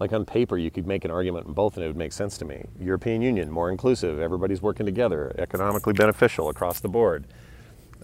Like 0.00 0.12
on 0.12 0.24
paper, 0.24 0.58
you 0.58 0.70
could 0.70 0.86
make 0.86 1.04
an 1.04 1.10
argument 1.10 1.46
in 1.46 1.52
both 1.52 1.76
and 1.76 1.84
it 1.84 1.86
would 1.86 1.96
make 1.96 2.12
sense 2.12 2.36
to 2.38 2.44
me. 2.44 2.64
European 2.78 3.22
Union, 3.22 3.50
more 3.50 3.70
inclusive, 3.70 4.18
everybody's 4.18 4.60
working 4.60 4.84
together, 4.84 5.34
economically 5.38 5.92
beneficial 5.92 6.48
across 6.48 6.80
the 6.80 6.88
board. 6.88 7.26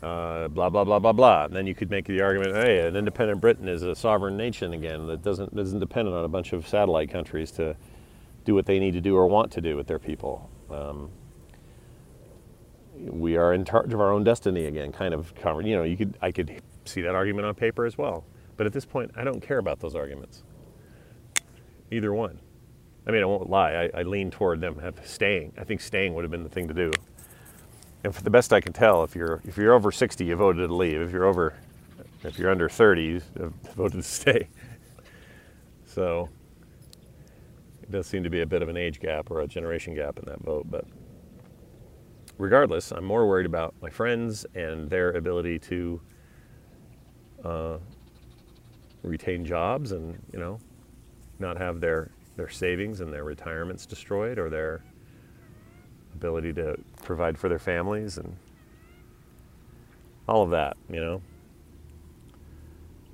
Uh, 0.02 0.49
blah 0.49 0.71
blah 0.71 0.83
blah 0.83 0.99
blah 0.99 1.12
blah. 1.12 1.45
And 1.45 1.54
then 1.54 1.66
you 1.66 1.75
could 1.75 1.90
make 1.90 2.07
the 2.07 2.23
argument, 2.23 2.54
hey, 2.54 2.87
an 2.87 2.97
independent 2.97 3.40
Britain 3.40 3.69
is 3.69 3.83
a 3.83 3.95
sovereign 3.95 4.37
nation 4.37 4.73
again 4.73 5.07
that 5.09 5.23
doesn't 5.23 5.59
isn't 5.59 5.78
dependent 5.78 6.16
on 6.16 6.25
a 6.25 6.28
bunch 6.28 6.54
of 6.54 6.66
satellite 6.66 7.11
countries 7.11 7.50
to 7.52 7.76
do 8.45 8.54
what 8.54 8.64
they 8.64 8.78
need 8.78 8.92
to 8.92 9.00
do 9.00 9.14
or 9.14 9.26
want 9.26 9.52
to 9.52 9.61
do 9.61 9.76
with 9.76 9.87
their 9.87 9.99
people. 9.99 10.49
Um, 10.71 11.11
we 12.95 13.37
are 13.37 13.52
in 13.52 13.64
charge 13.64 13.92
of 13.92 14.00
our 14.00 14.11
own 14.11 14.25
destiny 14.25 14.66
again, 14.66 14.90
kind 14.90 15.12
of. 15.12 15.33
You 15.45 15.76
know, 15.76 15.83
you 15.83 15.99
could 15.99 16.16
I 16.23 16.33
could 16.33 16.62
see 16.87 17.02
that 17.02 17.14
argument 17.14 17.47
on 17.47 17.54
paper 17.54 17.85
as 17.85 17.99
well. 17.99 18.25
But 18.57 18.66
at 18.66 18.73
this 18.73 18.85
point, 18.85 19.11
I 19.16 19.25
don't 19.25 19.40
care 19.40 19.59
about 19.59 19.80
those 19.80 19.95
arguments. 19.95 20.42
Either 21.90 22.12
one. 22.12 22.38
I 23.07 23.11
mean, 23.11 23.23
I 23.23 23.26
won't 23.26 23.49
lie. 23.49 23.90
I, 23.95 24.00
I 24.00 24.02
lean 24.02 24.30
toward 24.30 24.61
them 24.61 24.80
staying. 25.02 25.54
I 25.59 25.64
think 25.64 25.80
staying 25.80 26.14
would 26.14 26.25
have 26.25 26.30
been 26.30 26.42
the 26.42 26.50
thing 26.50 26.69
to 26.69 26.75
do. 26.75 26.90
And 28.02 28.14
for 28.14 28.23
the 28.23 28.30
best 28.30 28.52
I 28.52 28.61
can 28.61 28.73
tell, 28.73 29.04
if 29.04 29.14
you're 29.14 29.40
if 29.45 29.57
you're 29.57 29.75
over 29.75 29.92
60, 29.92 30.25
you 30.25 30.37
voted 30.37 30.69
to 30.69 30.75
leave. 30.75 31.00
If 31.00 31.12
you're 31.12 31.26
over, 31.26 31.54
if 32.25 32.38
you're 32.38 32.50
under 32.50 32.69
30, 32.69 33.02
you 33.02 33.21
voted 33.76 34.02
to 34.02 34.02
stay. 34.02 34.49
So 35.85 36.28
it 37.83 37.90
does 37.90 38.07
seem 38.07 38.23
to 38.23 38.30
be 38.30 38.40
a 38.40 38.47
bit 38.47 38.62
of 38.62 38.69
an 38.69 38.76
age 38.76 39.00
gap 39.00 39.30
or 39.30 39.40
a 39.40 39.47
generation 39.47 39.95
gap 39.95 40.19
in 40.19 40.25
that 40.26 40.40
vote, 40.40 40.66
but 40.71 40.85
regardless, 42.38 42.90
I'm 42.90 43.04
more 43.04 43.28
worried 43.28 43.47
about 43.47 43.75
my 43.83 43.90
friends 43.90 44.47
and 44.54 44.88
their 44.88 45.12
ability 45.12 45.59
to 45.59 46.00
uh, 47.45 47.78
retain 49.02 49.45
jobs 49.45 49.92
and 49.92 50.19
you 50.33 50.38
know 50.38 50.59
not 51.38 51.57
have 51.57 51.80
their 51.80 52.11
their 52.37 52.49
savings 52.49 53.00
and 53.00 53.12
their 53.12 53.25
retirements 53.25 53.87
destroyed 53.87 54.38
or 54.38 54.50
their 54.50 54.85
ability 56.14 56.52
to 56.55 56.79
provide 57.02 57.38
for 57.38 57.49
their 57.49 57.59
families 57.59 58.19
and 58.19 58.37
all 60.29 60.43
of 60.43 60.50
that, 60.50 60.76
you 60.88 61.00
know. 61.00 61.23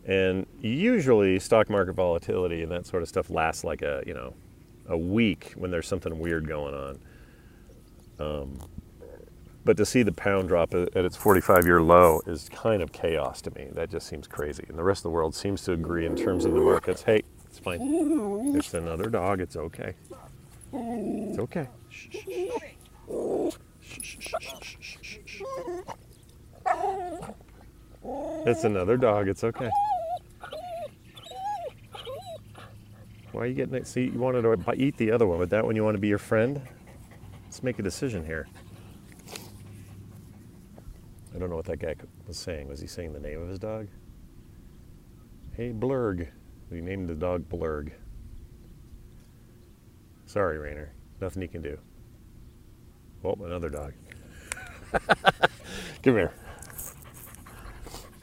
And 0.07 0.47
usually 0.61 1.39
stock 1.41 1.69
market 1.69 1.95
volatility 1.95 2.63
and 2.63 2.71
that 2.71 2.87
sort 2.87 3.03
of 3.03 3.09
stuff 3.09 3.29
lasts 3.31 3.65
like 3.65 3.83
a, 3.83 4.03
you 4.07 4.15
know, 4.15 4.35
a 4.89 4.97
week 4.97 5.53
when 5.57 5.71
there's 5.71 5.89
something 5.89 6.19
weird 6.19 6.47
going 6.47 6.75
on. 6.75 6.99
Um, 8.19 8.59
but 9.65 9.77
to 9.79 9.85
see 9.85 10.05
the 10.05 10.13
pound 10.13 10.47
drop 10.47 10.75
at 10.75 10.97
its 10.97 11.17
45 11.17 11.65
year 11.67 11.83
low 11.83 12.21
is 12.25 12.49
kind 12.51 12.83
of 12.83 12.93
chaos 12.93 13.43
to 13.43 13.51
me. 13.57 13.67
That 13.73 13.91
just 13.91 14.07
seems 14.07 14.29
crazy. 14.29 14.65
And 14.69 14.79
the 14.79 14.85
rest 14.85 15.01
of 15.01 15.03
the 15.05 15.11
world 15.11 15.35
seems 15.35 15.63
to 15.65 15.73
agree 15.73 16.07
in 16.07 16.15
terms 16.15 16.45
of 16.45 16.53
the 16.55 16.61
markets. 16.61 17.03
Hey, 17.03 17.23
it's 17.47 17.59
fine. 17.59 17.81
It's 18.57 18.73
another 18.75 19.11
dog. 19.11 19.41
It's 19.41 19.57
okay. 19.57 19.95
It's 20.73 21.39
okay. 21.41 21.69
It's 28.47 28.65
another 28.65 28.97
dog. 28.97 29.29
It's 29.29 29.45
okay. 29.45 29.71
Why 33.33 33.43
are 33.43 33.47
you 33.47 33.55
getting 33.55 33.75
it? 33.75 33.87
See, 33.87 34.05
you 34.05 34.19
wanted 34.19 34.43
to 34.43 34.75
eat 34.77 34.97
the 34.97 35.11
other 35.11 35.27
one, 35.27 35.39
but 35.39 35.51
that 35.51 35.65
one 35.65 35.77
you 35.77 35.85
want 35.85 35.95
to 35.95 36.01
be 36.01 36.09
your 36.09 36.19
friend? 36.19 36.61
Let's 37.45 37.63
make 37.63 37.79
a 37.79 37.83
decision 37.83 38.25
here. 38.25 38.49
I 41.35 41.39
don't 41.39 41.51
know 41.51 41.57
what 41.57 41.67
that 41.67 41.79
guy 41.79 41.95
was 42.27 42.39
saying. 42.39 42.69
Was 42.69 42.81
he 42.81 42.87
saying 42.87 43.13
the 43.13 43.21
name 43.21 43.43
of 43.43 43.49
his 43.49 43.59
dog? 43.59 43.89
Hey, 45.53 45.73
Blurg. 45.73 46.29
We 46.71 46.81
named 46.81 47.09
the 47.09 47.15
dog 47.15 47.49
Blurg. 47.49 47.93
Sorry, 50.25 50.59
Raynor. 50.59 50.93
Nothing 51.21 51.43
he 51.43 51.49
can 51.49 51.63
do. 51.63 51.79
Oh, 53.27 53.37
another 53.45 53.69
dog. 53.69 53.93
Come 56.05 56.15
here. 56.15 56.33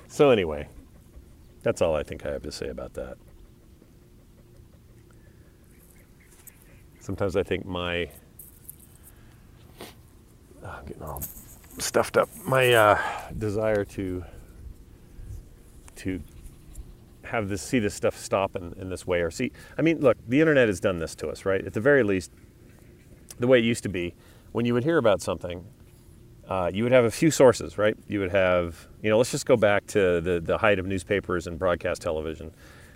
So, 0.07 0.29
anyway, 0.29 0.69
that's 1.61 1.81
all 1.81 1.93
I 1.93 2.03
think 2.03 2.25
I 2.25 2.31
have 2.31 2.43
to 2.43 2.51
say 2.53 2.69
about 2.69 2.93
that. 2.93 3.17
Sometimes 7.01 7.35
I 7.35 7.43
think 7.43 7.65
my. 7.65 8.09
Oh, 10.63 10.69
I'm 10.69 10.85
getting 10.85 11.03
all 11.03 11.21
stuffed 11.79 12.15
up. 12.15 12.29
My 12.47 12.71
uh, 12.71 13.01
desire 13.37 13.83
to 13.83 14.23
to 15.97 16.21
have 17.23 17.49
this 17.49 17.61
see 17.61 17.79
this 17.79 17.93
stuff 17.93 18.17
stop 18.17 18.55
in, 18.55 18.73
in 18.79 18.89
this 18.89 19.05
way 19.05 19.21
or 19.21 19.31
see 19.31 19.51
I 19.77 19.81
mean 19.81 19.99
look 20.01 20.17
the 20.27 20.39
internet 20.39 20.67
has 20.67 20.79
done 20.79 20.99
this 20.99 21.15
to 21.15 21.29
us 21.29 21.45
right 21.45 21.65
at 21.65 21.73
the 21.73 21.79
very 21.79 22.03
least 22.03 22.31
the 23.39 23.47
way 23.47 23.59
it 23.59 23.63
used 23.63 23.83
to 23.83 23.89
be 23.89 24.13
when 24.53 24.65
you 24.65 24.73
would 24.73 24.83
hear 24.83 24.97
about 24.97 25.21
something 25.21 25.65
uh, 26.47 26.69
you 26.73 26.83
would 26.83 26.91
have 26.91 27.05
a 27.05 27.11
few 27.11 27.29
sources 27.29 27.77
right 27.77 27.97
you 28.07 28.19
would 28.19 28.31
have 28.31 28.87
you 29.01 29.09
know 29.09 29.17
let's 29.17 29.31
just 29.31 29.45
go 29.45 29.57
back 29.57 29.85
to 29.85 30.21
the, 30.21 30.39
the 30.39 30.57
height 30.57 30.79
of 30.79 30.85
newspapers 30.85 31.45
and 31.45 31.59
broadcast 31.59 32.01
television 32.01 32.53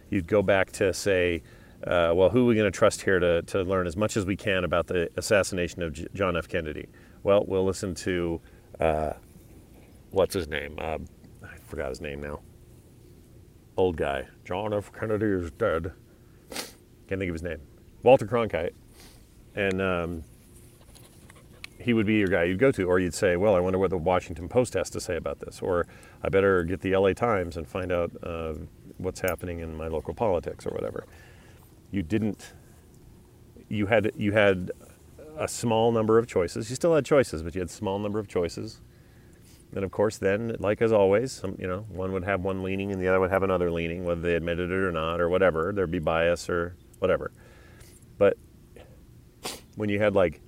you'd 0.10 0.28
go 0.28 0.42
back 0.42 0.72
to 0.72 0.94
say 0.94 1.44
uh, 1.86 2.12
well 2.16 2.30
who 2.30 2.44
are 2.44 2.46
we 2.46 2.56
going 2.56 2.72
to 2.72 2.76
trust 2.76 3.02
here 3.02 3.20
to, 3.20 3.42
to 3.44 3.62
learn 3.62 3.86
as 3.86 3.96
much 3.96 4.18
as 4.18 4.26
we 4.26 4.36
can 4.36 4.64
about 4.64 4.88
the 4.88 5.10
assassination 5.18 5.84
of 5.84 5.94
J- 5.94 6.08
john 6.14 6.38
f 6.38 6.48
kennedy 6.48 6.88
well 7.24 7.44
we'll 7.46 7.66
listen 7.66 7.94
to 7.96 8.42
uh, 8.80 9.14
what's 10.12 10.34
his 10.34 10.48
name? 10.48 10.76
Uh, 10.80 10.98
forgot 11.68 11.90
his 11.90 12.02
name 12.02 12.22
now. 12.22 12.40
Old 13.76 13.98
guy. 13.98 14.28
John 14.46 14.74
F. 14.74 14.92
Kennedy 14.92 15.28
is 15.28 15.52
dead. 15.52 15.92
Can't 16.50 17.20
think 17.20 17.30
of 17.30 17.34
his 17.34 17.44
name. 17.44 17.60
Walter 18.04 18.26
Cronkite. 18.26 18.74
And 19.56 19.82
um, 19.82 20.24
he 21.88 21.94
would 21.94 22.06
be 22.06 22.16
your 22.16 22.28
guy 22.28 22.44
you'd 22.44 22.60
go 22.60 22.70
to, 22.70 22.84
or 22.84 23.00
you'd 23.00 23.14
say, 23.14 23.38
"Well, 23.38 23.56
I 23.56 23.62
wonder 23.62 23.80
what 23.80 23.92
the 23.92 23.98
Washington 23.98 24.50
Post 24.50 24.74
has 24.74 24.90
to 24.90 25.00
say 25.00 25.16
about 25.16 25.40
this," 25.40 25.62
or 25.62 25.88
"I 26.22 26.28
better 26.28 26.66
get 26.66 26.82
the 26.82 26.92
L.A. 26.92 27.14
Times 27.14 27.56
and 27.56 27.66
find 27.66 27.94
out 27.94 28.12
uh, 28.22 28.56
what's 28.98 29.22
happening 29.22 29.62
in 29.62 29.74
my 29.74 29.88
local 29.88 30.14
politics," 30.14 30.68
or 30.68 30.72
whatever. 30.72 31.06
You 31.90 32.04
didn't. 32.04 32.56
You 33.70 33.86
had 33.86 34.12
you 34.18 34.34
had 34.34 34.72
a 35.38 35.48
small 35.48 35.94
number 35.94 36.18
of 36.18 36.28
choices. 36.28 36.70
You 36.70 36.76
still 36.76 36.94
had 36.94 37.06
choices, 37.06 37.42
but 37.42 37.56
you 37.56 37.62
had 37.62 37.70
a 37.70 37.72
small 37.72 38.00
number 38.00 38.20
of 38.20 38.28
choices. 38.28 38.82
And 39.74 39.86
of 39.86 39.92
course, 39.92 40.18
then, 40.18 40.58
like 40.60 40.82
as 40.82 40.92
always, 40.92 41.32
some, 41.32 41.56
you 41.58 41.68
know, 41.68 41.86
one 41.88 42.12
would 42.12 42.26
have 42.26 42.42
one 42.42 42.64
leaning 42.64 42.92
and 42.92 43.02
the 43.02 43.08
other 43.08 43.22
would 43.22 43.32
have 43.32 43.44
another 43.44 43.72
leaning, 43.72 44.04
whether 44.04 44.20
they 44.20 44.36
admitted 44.36 44.72
it 44.72 44.76
or 44.76 44.92
not, 44.92 45.22
or 45.22 45.30
whatever. 45.30 45.72
There'd 45.74 45.92
be 45.92 46.00
bias 46.00 46.50
or 46.50 46.76
whatever. 47.00 47.32
But 48.18 48.38
when 49.76 49.88
you 49.88 50.00
had 50.00 50.14
like 50.14 50.42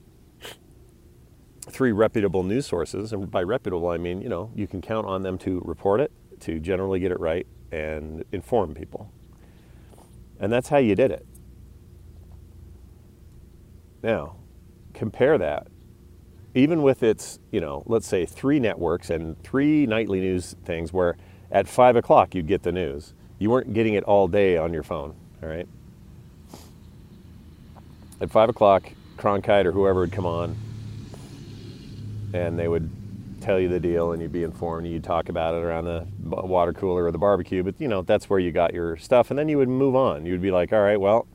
three 1.69 1.91
reputable 1.91 2.43
news 2.43 2.65
sources, 2.65 3.13
and 3.13 3.29
by 3.29 3.43
reputable 3.43 3.89
I 3.89 3.97
mean, 3.97 4.21
you 4.21 4.29
know, 4.29 4.51
you 4.55 4.67
can 4.67 4.81
count 4.81 5.07
on 5.07 5.23
them 5.23 5.37
to 5.39 5.61
report 5.65 5.99
it, 6.01 6.11
to 6.41 6.59
generally 6.59 6.99
get 6.99 7.11
it 7.11 7.19
right, 7.19 7.47
and 7.71 8.23
inform 8.31 8.73
people. 8.73 9.11
And 10.39 10.51
that's 10.51 10.69
how 10.69 10.77
you 10.77 10.95
did 10.95 11.11
it. 11.11 11.25
Now, 14.01 14.37
compare 14.93 15.37
that, 15.37 15.67
even 16.55 16.81
with 16.81 17.03
its, 17.03 17.39
you 17.51 17.59
know, 17.59 17.83
let's 17.85 18.07
say 18.07 18.25
three 18.25 18.59
networks 18.59 19.09
and 19.09 19.41
three 19.43 19.85
nightly 19.85 20.19
news 20.19 20.55
things 20.65 20.93
where 20.93 21.17
at 21.51 21.67
five 21.67 21.95
o'clock 21.95 22.33
you'd 22.33 22.47
get 22.47 22.63
the 22.63 22.71
news. 22.71 23.13
You 23.37 23.49
weren't 23.49 23.73
getting 23.73 23.93
it 23.93 24.03
all 24.03 24.27
day 24.27 24.57
on 24.57 24.73
your 24.73 24.83
phone, 24.83 25.15
all 25.41 25.49
right? 25.49 25.67
At 28.21 28.29
five 28.29 28.49
o'clock, 28.49 28.89
Cronkite 29.17 29.65
or 29.65 29.71
whoever 29.71 30.01
would 30.01 30.11
come 30.11 30.25
on, 30.25 30.55
and 32.33 32.57
they 32.57 32.67
would 32.67 32.89
tell 33.41 33.59
you 33.59 33.69
the 33.69 33.79
deal 33.79 34.11
and 34.11 34.21
you'd 34.21 34.31
be 34.31 34.43
informed. 34.43 34.85
And 34.85 34.93
you'd 34.93 35.03
talk 35.03 35.29
about 35.29 35.55
it 35.55 35.63
around 35.63 35.85
the 35.85 36.05
water 36.23 36.73
cooler 36.73 37.05
or 37.05 37.11
the 37.11 37.17
barbecue 37.17 37.63
but 37.63 37.79
you 37.79 37.87
know 37.87 38.01
that's 38.01 38.29
where 38.29 38.39
you 38.39 38.51
got 38.51 38.73
your 38.73 38.97
stuff 38.97 39.29
and 39.29 39.39
then 39.39 39.49
you 39.49 39.57
would 39.57 39.69
move 39.69 39.95
on. 39.95 40.25
You'd 40.25 40.41
be 40.41 40.51
like 40.51 40.73
all 40.73 40.81
right 40.81 40.99
well 40.99 41.27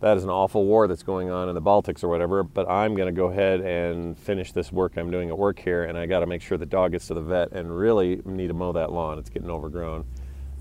that 0.00 0.16
is 0.16 0.22
an 0.22 0.30
awful 0.30 0.64
war 0.64 0.86
that's 0.86 1.02
going 1.02 1.28
on 1.28 1.48
in 1.48 1.56
the 1.56 1.62
baltics 1.62 2.04
or 2.04 2.08
whatever 2.08 2.44
but 2.44 2.68
i'm 2.68 2.94
going 2.94 3.12
to 3.12 3.12
go 3.12 3.26
ahead 3.26 3.60
and 3.60 4.16
finish 4.16 4.52
this 4.52 4.70
work. 4.70 4.96
I'm 4.96 5.10
doing 5.10 5.28
at 5.28 5.36
work 5.36 5.58
here 5.58 5.84
and 5.84 5.98
i 5.98 6.06
got 6.06 6.20
to 6.20 6.26
make 6.26 6.42
sure 6.42 6.56
the 6.56 6.66
dog 6.66 6.92
gets 6.92 7.08
to 7.08 7.14
the 7.14 7.20
vet 7.20 7.52
and 7.52 7.76
really 7.76 8.22
need 8.24 8.48
to 8.48 8.54
mow 8.54 8.72
that 8.72 8.92
lawn. 8.92 9.18
It's 9.18 9.30
getting 9.30 9.50
overgrown. 9.50 10.04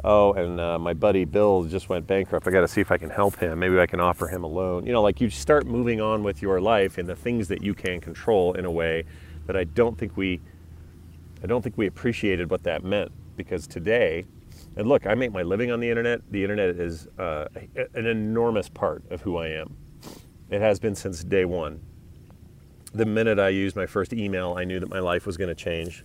Oh 0.03 0.33
and 0.33 0.59
uh, 0.59 0.79
my 0.79 0.93
buddy 0.93 1.25
bill 1.25 1.63
just 1.63 1.89
went 1.89 2.05
bankrupt. 2.07 2.47
I 2.47 2.51
got 2.51 2.61
to 2.61 2.67
see 2.67 2.81
if 2.81 2.91
i 2.91 2.97
can 2.97 3.09
help 3.09 3.37
him. 3.37 3.59
Maybe 3.59 3.79
i 3.79 3.85
can 3.85 3.99
offer 3.99 4.27
him 4.27 4.43
a 4.43 4.47
loan. 4.47 4.85
You 4.85 4.93
know 4.93 5.01
like 5.01 5.21
you 5.21 5.29
start 5.29 5.67
moving 5.67 6.01
on 6.01 6.23
with 6.23 6.41
your 6.41 6.59
life 6.59 6.97
and 6.97 7.07
the 7.07 7.15
things 7.15 7.47
that 7.49 7.63
you 7.63 7.73
can 7.73 8.01
control 8.01 8.53
in 8.53 8.65
a 8.65 8.71
way 8.71 9.05
that 9.47 9.57
I 9.57 9.63
don't 9.63 9.97
think 9.97 10.15
we 10.15 10.39
I 11.43 11.47
don't 11.47 11.61
think 11.61 11.77
we 11.77 11.87
appreciated 11.87 12.49
what 12.49 12.63
that 12.63 12.83
meant 12.83 13.11
because 13.35 13.65
today 13.67 14.25
and 14.75 14.87
look 14.87 15.07
I 15.07 15.15
make 15.15 15.31
my 15.31 15.41
living 15.41 15.71
on 15.71 15.79
the 15.79 15.89
internet. 15.89 16.21
The 16.31 16.43
internet 16.43 16.69
is 16.69 17.07
uh, 17.17 17.47
an 17.93 18.05
enormous 18.05 18.69
part 18.69 19.03
of 19.09 19.21
who 19.21 19.37
I 19.37 19.47
am. 19.47 19.75
It 20.49 20.61
has 20.61 20.79
been 20.79 20.95
since 20.95 21.23
day 21.23 21.45
one. 21.45 21.81
The 22.93 23.05
minute 23.05 23.39
I 23.39 23.49
used 23.49 23.75
my 23.75 23.85
first 23.85 24.13
email 24.13 24.55
I 24.57 24.63
knew 24.63 24.79
that 24.79 24.89
my 24.89 24.99
life 24.99 25.25
was 25.25 25.37
going 25.37 25.49
to 25.49 25.55
change. 25.55 26.03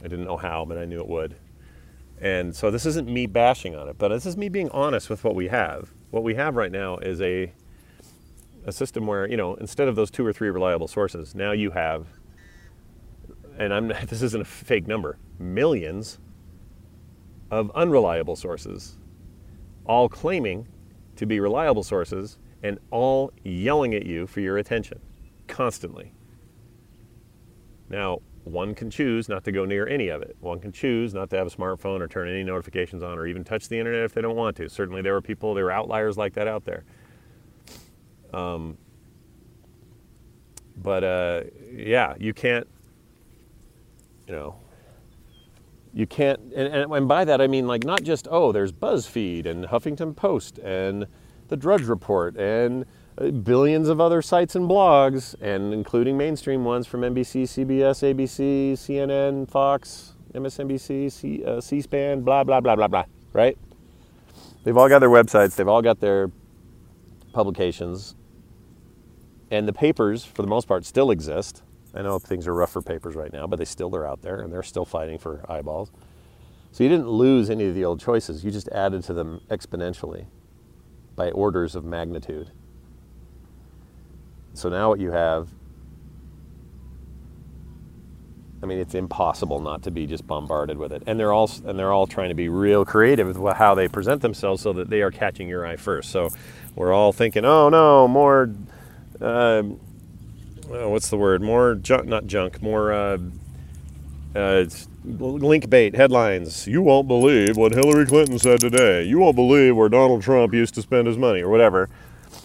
I 0.00 0.04
didn't 0.04 0.24
know 0.24 0.36
how 0.36 0.64
but 0.64 0.78
I 0.78 0.84
knew 0.84 1.00
it 1.00 1.08
would. 1.08 1.36
And 2.20 2.54
so 2.54 2.70
this 2.70 2.84
isn't 2.86 3.08
me 3.08 3.26
bashing 3.26 3.74
on 3.74 3.88
it 3.88 3.98
but 3.98 4.08
this 4.08 4.26
is 4.26 4.36
me 4.36 4.48
being 4.48 4.70
honest 4.70 5.10
with 5.10 5.24
what 5.24 5.34
we 5.34 5.48
have. 5.48 5.90
What 6.10 6.22
we 6.22 6.34
have 6.36 6.56
right 6.56 6.72
now 6.72 6.96
is 6.98 7.20
a 7.20 7.52
a 8.66 8.72
system 8.72 9.06
where 9.06 9.26
you 9.28 9.36
know 9.36 9.54
instead 9.54 9.88
of 9.88 9.96
those 9.96 10.10
two 10.10 10.24
or 10.24 10.32
three 10.32 10.50
reliable 10.50 10.88
sources 10.88 11.34
now 11.34 11.52
you 11.52 11.70
have 11.70 12.06
and 13.60 13.74
I'm 13.74 13.88
this 14.08 14.22
isn't 14.22 14.40
a 14.40 14.44
fake 14.44 14.88
number, 14.88 15.18
millions 15.38 16.18
of 17.50 17.70
unreliable 17.72 18.34
sources, 18.34 18.96
all 19.84 20.08
claiming 20.08 20.66
to 21.16 21.26
be 21.26 21.38
reliable 21.38 21.82
sources 21.82 22.38
and 22.62 22.78
all 22.90 23.32
yelling 23.44 23.94
at 23.94 24.06
you 24.06 24.26
for 24.26 24.40
your 24.40 24.58
attention 24.58 25.00
constantly. 25.46 26.12
Now, 27.88 28.20
one 28.44 28.74
can 28.74 28.88
choose 28.88 29.28
not 29.28 29.44
to 29.44 29.52
go 29.52 29.64
near 29.64 29.86
any 29.86 30.08
of 30.08 30.22
it. 30.22 30.36
One 30.40 30.60
can 30.60 30.72
choose 30.72 31.12
not 31.12 31.28
to 31.30 31.36
have 31.36 31.46
a 31.46 31.50
smartphone 31.50 32.00
or 32.00 32.08
turn 32.08 32.28
any 32.28 32.42
notifications 32.42 33.02
on 33.02 33.18
or 33.18 33.26
even 33.26 33.44
touch 33.44 33.68
the 33.68 33.78
internet 33.78 34.04
if 34.04 34.14
they 34.14 34.22
don't 34.22 34.36
want 34.36 34.56
to. 34.58 34.68
Certainly, 34.68 35.02
there 35.02 35.12
were 35.12 35.20
people, 35.20 35.54
there 35.54 35.64
were 35.64 35.72
outliers 35.72 36.16
like 36.16 36.34
that 36.34 36.46
out 36.46 36.64
there. 36.64 36.84
Um, 38.32 38.78
but 40.76 41.04
uh, 41.04 41.42
yeah, 41.72 42.14
you 42.18 42.32
can't 42.32 42.66
you 44.30 44.36
know, 44.36 44.54
you 45.92 46.06
can't, 46.06 46.38
and, 46.54 46.92
and, 46.92 47.08
by 47.08 47.24
that 47.24 47.40
I 47.40 47.48
mean 47.48 47.66
like 47.66 47.82
not 47.82 48.04
just, 48.04 48.28
oh, 48.30 48.52
there's 48.52 48.70
BuzzFeed 48.70 49.44
and 49.44 49.64
Huffington 49.64 50.14
Post 50.14 50.58
and 50.58 51.08
the 51.48 51.56
Drudge 51.56 51.82
Report 51.82 52.36
and 52.36 52.86
uh, 53.18 53.30
billions 53.30 53.88
of 53.88 54.00
other 54.00 54.22
sites 54.22 54.54
and 54.54 54.70
blogs, 54.70 55.34
and 55.40 55.74
including 55.74 56.16
mainstream 56.16 56.64
ones 56.64 56.86
from 56.86 57.00
NBC, 57.00 57.42
CBS, 57.42 58.14
ABC, 58.14 58.74
CNN, 58.74 59.50
Fox, 59.50 60.12
MSNBC, 60.32 61.10
C, 61.10 61.44
uh, 61.44 61.60
C-SPAN, 61.60 62.20
blah, 62.20 62.44
blah, 62.44 62.60
blah, 62.60 62.76
blah, 62.76 62.86
blah, 62.86 63.04
right? 63.32 63.58
They've 64.62 64.76
all 64.76 64.88
got 64.88 65.00
their 65.00 65.10
websites, 65.10 65.56
they've 65.56 65.66
all 65.66 65.82
got 65.82 65.98
their 65.98 66.30
publications, 67.32 68.14
and 69.50 69.66
the 69.66 69.72
papers, 69.72 70.24
for 70.24 70.42
the 70.42 70.48
most 70.48 70.68
part, 70.68 70.84
still 70.84 71.10
exist. 71.10 71.64
I 71.94 72.02
know 72.02 72.18
things 72.18 72.46
are 72.46 72.54
rough 72.54 72.72
for 72.72 72.82
papers 72.82 73.14
right 73.14 73.32
now, 73.32 73.46
but 73.46 73.58
they 73.58 73.64
still 73.64 73.94
are 73.96 74.06
out 74.06 74.22
there 74.22 74.40
and 74.40 74.52
they're 74.52 74.62
still 74.62 74.84
fighting 74.84 75.18
for 75.18 75.44
eyeballs. 75.50 75.90
So 76.72 76.84
you 76.84 76.90
didn't 76.90 77.08
lose 77.08 77.50
any 77.50 77.66
of 77.66 77.74
the 77.74 77.84
old 77.84 78.00
choices, 78.00 78.44
you 78.44 78.50
just 78.50 78.68
added 78.68 79.02
to 79.04 79.12
them 79.12 79.40
exponentially 79.50 80.26
by 81.16 81.30
orders 81.30 81.74
of 81.74 81.84
magnitude. 81.84 82.50
So 84.54 84.68
now 84.68 84.88
what 84.88 85.00
you 85.00 85.10
have 85.10 85.48
I 88.62 88.66
mean, 88.66 88.78
it's 88.78 88.94
impossible 88.94 89.60
not 89.60 89.82
to 89.84 89.90
be 89.90 90.06
just 90.06 90.26
bombarded 90.26 90.76
with 90.76 90.92
it, 90.92 91.02
and 91.06 91.18
they're 91.18 91.32
all 91.32 91.50
and 91.64 91.78
they're 91.78 91.92
all 91.92 92.06
trying 92.06 92.28
to 92.28 92.34
be 92.34 92.48
real 92.48 92.84
creative 92.84 93.38
with 93.38 93.56
how 93.56 93.74
they 93.74 93.88
present 93.88 94.20
themselves, 94.20 94.62
so 94.62 94.72
that 94.74 94.90
they 94.90 95.00
are 95.00 95.10
catching 95.10 95.48
your 95.48 95.66
eye 95.66 95.76
first. 95.76 96.10
So 96.10 96.28
we're 96.74 96.92
all 96.92 97.12
thinking, 97.12 97.46
"Oh 97.46 97.70
no, 97.70 98.06
more 98.06 98.54
uh, 99.20 99.62
uh, 100.72 100.88
what's 100.88 101.08
the 101.08 101.16
word? 101.16 101.42
More 101.42 101.74
junk, 101.74 102.06
not 102.06 102.26
junk, 102.26 102.62
more 102.62 102.92
uh, 102.92 103.18
uh, 104.34 104.64
link 105.04 105.68
bait 105.68 105.94
headlines. 105.94 106.66
You 106.66 106.82
won't 106.82 107.08
believe 107.08 107.56
what 107.56 107.72
Hillary 107.72 108.06
Clinton 108.06 108.38
said 108.38 108.60
today. 108.60 109.02
You 109.02 109.18
won't 109.18 109.36
believe 109.36 109.76
where 109.76 109.88
Donald 109.88 110.22
Trump 110.22 110.54
used 110.54 110.74
to 110.74 110.82
spend 110.82 111.06
his 111.06 111.16
money, 111.16 111.40
or 111.40 111.48
whatever. 111.48 111.88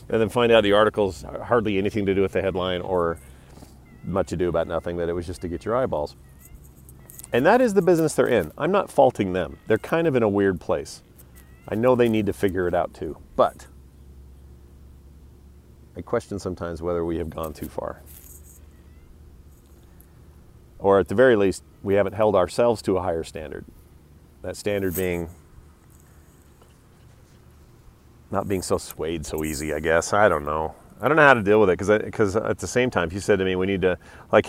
And 0.09 0.21
then 0.21 0.29
find 0.29 0.51
out 0.51 0.63
the 0.63 0.73
article's 0.73 1.23
hardly 1.23 1.77
anything 1.77 2.05
to 2.05 2.13
do 2.13 2.21
with 2.21 2.31
the 2.31 2.41
headline 2.41 2.81
or 2.81 3.17
much 4.03 4.31
ado 4.31 4.49
about 4.49 4.67
nothing, 4.67 4.97
that 4.97 5.09
it 5.09 5.13
was 5.13 5.25
just 5.25 5.41
to 5.41 5.47
get 5.47 5.65
your 5.65 5.75
eyeballs. 5.75 6.15
And 7.33 7.45
that 7.45 7.59
is 7.59 7.73
the 7.73 7.81
business 7.81 8.13
they're 8.13 8.27
in. 8.27 8.51
I'm 8.57 8.71
not 8.71 8.89
faulting 8.91 9.33
them. 9.33 9.57
They're 9.67 9.77
kind 9.77 10.07
of 10.07 10.15
in 10.15 10.23
a 10.23 10.29
weird 10.29 10.61
place. 10.61 11.01
I 11.67 11.75
know 11.75 11.95
they 11.95 12.07
need 12.07 12.27
to 12.27 12.33
figure 12.33 12.67
it 12.67 12.75
out 12.75 12.93
too. 12.93 13.17
But 13.35 13.67
I 15.97 16.01
question 16.01 16.39
sometimes 16.39 16.81
whether 16.81 17.05
we 17.05 17.17
have 17.17 17.29
gone 17.29 17.53
too 17.53 17.67
far 17.67 18.01
or 20.85 20.99
at 20.99 21.07
the 21.07 21.15
very 21.15 21.35
least, 21.35 21.63
we 21.83 21.95
haven't 21.95 22.13
held 22.13 22.35
ourselves 22.35 22.81
to 22.83 22.97
a 22.97 23.01
higher 23.01 23.23
standard. 23.23 23.65
That 24.43 24.55
standard 24.55 24.95
being 24.95 25.29
not 28.29 28.47
being 28.47 28.61
so 28.61 28.77
swayed 28.77 29.25
so 29.25 29.43
easy, 29.43 29.73
I 29.73 29.79
guess. 29.79 30.13
I 30.13 30.29
don't 30.29 30.45
know. 30.45 30.75
I 31.01 31.07
don't 31.07 31.17
know 31.17 31.23
how 31.23 31.33
to 31.33 31.41
deal 31.41 31.59
with 31.59 31.71
it 31.71 31.79
because 31.79 32.03
because 32.03 32.35
at 32.35 32.59
the 32.59 32.67
same 32.67 32.91
time, 32.91 33.07
if 33.07 33.13
you 33.13 33.19
said 33.19 33.39
to 33.39 33.45
me, 33.45 33.55
we 33.55 33.65
need 33.65 33.81
to 33.81 33.97
like. 34.31 34.47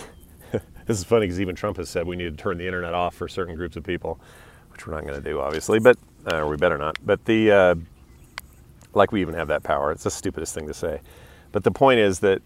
this 0.51 0.99
is 0.99 1.03
funny 1.03 1.25
because 1.25 1.41
even 1.41 1.55
Trump 1.55 1.77
has 1.77 1.89
said 1.89 2.05
we 2.05 2.15
need 2.15 2.37
to 2.37 2.43
turn 2.43 2.57
the 2.59 2.65
internet 2.65 2.93
off 2.93 3.15
for 3.15 3.27
certain 3.27 3.55
groups 3.55 3.75
of 3.75 3.83
people, 3.83 4.19
which 4.71 4.85
we're 4.85 4.93
not 4.93 5.03
going 5.07 5.21
to 5.21 5.27
do, 5.27 5.39
obviously, 5.39 5.79
but 5.79 5.97
uh, 6.27 6.45
we 6.47 6.55
better 6.55 6.77
not. 6.77 6.97
But 7.03 7.25
the 7.25 7.51
uh, 7.51 7.75
like 8.93 9.11
we 9.11 9.21
even 9.21 9.33
have 9.33 9.47
that 9.47 9.63
power. 9.63 9.91
It's 9.91 10.03
the 10.03 10.11
stupidest 10.11 10.53
thing 10.53 10.67
to 10.67 10.73
say. 10.75 11.01
But 11.51 11.63
the 11.63 11.71
point 11.71 11.99
is 11.99 12.19
that 12.19 12.41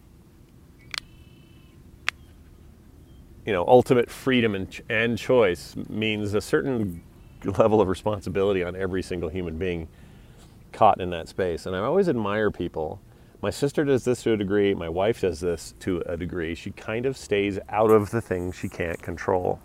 you 3.45 3.53
know, 3.53 3.65
ultimate 3.67 4.09
freedom 4.09 4.55
and, 4.55 4.81
and 4.89 5.17
choice 5.17 5.75
means 5.89 6.33
a 6.33 6.41
certain 6.41 7.01
level 7.43 7.81
of 7.81 7.87
responsibility 7.87 8.63
on 8.63 8.75
every 8.75 9.01
single 9.01 9.29
human 9.29 9.57
being 9.57 9.87
caught 10.71 11.01
in 11.01 11.09
that 11.09 11.27
space. 11.27 11.65
And 11.65 11.75
I 11.75 11.79
always 11.79 12.07
admire 12.07 12.51
people. 12.51 13.01
My 13.41 13.49
sister 13.49 13.83
does 13.83 14.05
this 14.05 14.21
to 14.23 14.33
a 14.33 14.37
degree, 14.37 14.75
my 14.75 14.89
wife 14.89 15.21
does 15.21 15.39
this 15.39 15.73
to 15.79 16.03
a 16.05 16.15
degree. 16.15 16.53
She 16.55 16.71
kind 16.71 17.05
of 17.07 17.17
stays 17.17 17.59
out 17.69 17.89
of 17.89 18.11
the 18.11 18.21
things 18.21 18.55
she 18.55 18.69
can't 18.69 19.01
control. 19.01 19.59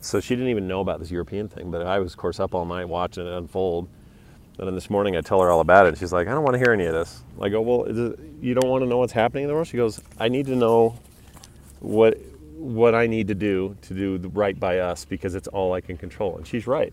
so 0.00 0.20
she 0.20 0.34
didn't 0.34 0.50
even 0.50 0.68
know 0.68 0.80
about 0.80 1.00
this 1.00 1.10
European 1.10 1.48
thing, 1.48 1.70
but 1.70 1.86
I 1.86 1.98
was, 1.98 2.12
of 2.12 2.18
course, 2.18 2.40
up 2.40 2.54
all 2.54 2.64
night 2.64 2.88
watching 2.88 3.26
it 3.26 3.32
unfold. 3.32 3.88
And 4.58 4.66
then 4.66 4.74
this 4.74 4.90
morning 4.90 5.16
I 5.16 5.20
tell 5.20 5.40
her 5.40 5.50
all 5.50 5.60
about 5.60 5.86
it. 5.86 5.90
And 5.90 5.98
she's 5.98 6.12
like, 6.12 6.26
I 6.26 6.32
don't 6.32 6.42
want 6.42 6.54
to 6.54 6.58
hear 6.58 6.72
any 6.72 6.84
of 6.86 6.92
this. 6.92 7.22
I 7.40 7.48
go, 7.48 7.60
well, 7.60 7.84
it, 7.84 8.18
you 8.40 8.54
don't 8.54 8.68
want 8.68 8.82
to 8.82 8.88
know 8.88 8.98
what's 8.98 9.12
happening 9.12 9.44
in 9.44 9.48
the 9.48 9.54
world? 9.54 9.68
She 9.68 9.76
goes, 9.76 10.00
I 10.18 10.28
need 10.28 10.46
to 10.46 10.56
know 10.56 10.98
what 11.80 12.18
what 12.56 12.92
I 12.92 13.06
need 13.06 13.28
to 13.28 13.36
do 13.36 13.76
to 13.82 13.94
do 13.94 14.18
the 14.18 14.28
right 14.30 14.58
by 14.58 14.80
us 14.80 15.04
because 15.04 15.36
it's 15.36 15.46
all 15.46 15.74
I 15.74 15.80
can 15.80 15.96
control. 15.96 16.36
And 16.36 16.46
she's 16.46 16.66
right. 16.66 16.92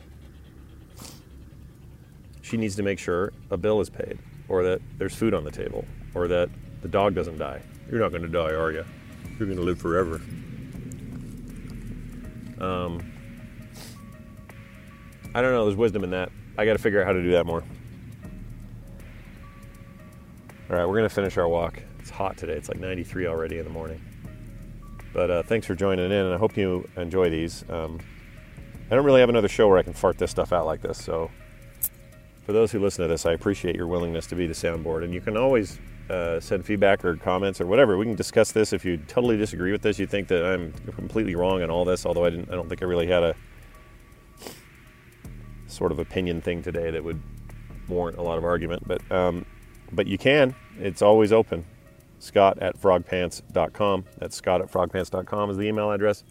She 2.44 2.56
needs 2.56 2.76
to 2.76 2.84
make 2.84 3.00
sure 3.00 3.34
a 3.50 3.58
bill 3.58 3.82
is 3.82 3.90
paid, 3.90 4.20
or 4.48 4.62
that 4.64 4.80
there's 5.00 5.16
food 5.16 5.34
on 5.34 5.44
the 5.44 5.50
table, 5.50 5.84
or 6.14 6.28
that 6.28 6.52
the 6.84 6.88
dog 6.88 7.16
doesn't 7.16 7.40
die. 7.40 7.64
You're 7.90 8.00
not 8.00 8.10
going 8.10 8.22
to 8.22 8.28
die, 8.28 8.52
are 8.52 8.72
you? 8.72 8.86
You're 9.40 9.48
going 9.48 9.58
to 9.58 9.64
live 9.64 9.82
forever. 9.82 10.22
Um, 12.64 13.12
I 15.34 15.42
don't 15.42 15.52
know. 15.52 15.66
There's 15.66 15.76
wisdom 15.76 16.04
in 16.04 16.12
that. 16.12 16.32
I 16.58 16.66
got 16.66 16.74
to 16.74 16.80
figure 16.80 17.02
out 17.02 17.08
how 17.08 17.14
to 17.14 17.22
do 17.22 17.32
that 17.32 17.46
more. 17.46 17.64
All 20.70 20.76
right, 20.76 20.86
we're 20.86 20.98
going 20.98 21.04
to 21.04 21.14
finish 21.14 21.38
our 21.38 21.48
walk. 21.48 21.82
It's 22.00 22.10
hot 22.10 22.38
today. 22.38 22.54
It's 22.54 22.70
like 22.70 22.80
93 22.80 23.28
already 23.28 23.60
in 23.60 23.66
the 23.66 23.72
morning. 23.72 24.02
But 25.14 25.30
uh, 25.30 25.44
thanks 25.44 25.68
for 25.68 25.76
joining 25.76 26.06
in, 26.06 26.12
and 26.12 26.34
I 26.34 26.38
hope 26.38 26.58
you 26.58 26.88
enjoy 26.98 27.30
these. 27.30 27.64
Um, 27.70 28.00
I 28.90 28.96
don't 28.96 29.06
really 29.06 29.20
have 29.20 29.30
another 29.30 29.48
show 29.48 29.68
where 29.68 29.78
I 29.78 29.84
can 29.84 29.94
fart 29.94 30.18
this 30.18 30.32
stuff 30.32 30.54
out 30.54 30.66
like 30.66 30.82
this. 30.82 31.04
So, 31.04 31.30
for 32.44 32.54
those 32.54 32.72
who 32.72 32.80
listen 32.80 33.02
to 33.04 33.08
this, 33.08 33.26
I 33.26 33.34
appreciate 33.34 33.76
your 33.76 33.88
willingness 33.88 34.28
to 34.28 34.36
be 34.36 34.48
the 34.48 34.54
soundboard. 34.54 35.04
And 35.04 35.14
you 35.14 35.22
can 35.22 35.36
always 35.36 35.80
uh, 36.10 36.40
send 36.40 36.66
feedback 36.66 37.04
or 37.04 37.16
comments 37.16 37.60
or 37.60 37.66
whatever. 37.66 37.98
We 37.98 38.06
can 38.06 38.16
discuss 38.16 38.52
this 38.52 38.74
if 38.74 38.86
you 38.86 38.98
totally 38.98 39.38
disagree 39.38 39.72
with 39.72 39.82
this. 39.82 39.98
You 40.00 40.08
think 40.08 40.28
that 40.28 40.46
I'm 40.46 40.72
completely 40.96 41.36
wrong 41.36 41.64
on 41.64 41.70
all 41.70 41.86
this, 41.86 42.06
although 42.06 42.26
I 42.26 42.30
didn't. 42.30 42.50
I 42.52 42.56
don't 42.56 42.70
think 42.70 42.82
I 42.82 42.86
really 42.86 43.08
had 43.08 43.24
a 43.24 43.36
sort 45.76 45.92
of 45.92 46.00
opinion 46.00 46.42
thing 46.42 46.64
today 46.64 46.92
that 46.92 47.04
would 47.04 47.22
warrant 47.88 48.18
a 48.18 48.22
lot 48.22 48.38
of 48.38 48.44
argument. 48.44 48.88
But 48.88 49.12
um, 49.12 49.46
but 49.92 50.08
you 50.08 50.18
can. 50.18 50.56
It's 50.80 51.02
always 51.02 51.32
open. 51.32 51.66
Scott 52.20 52.58
at 52.60 52.80
frogpants.com. 52.82 54.06
That's 54.18 54.36
Scott 54.36 54.62
at 54.62 54.72
frogpants.com 54.72 55.50
is 55.52 55.58
the 55.58 55.64
email 55.64 55.92
address. 55.92 56.24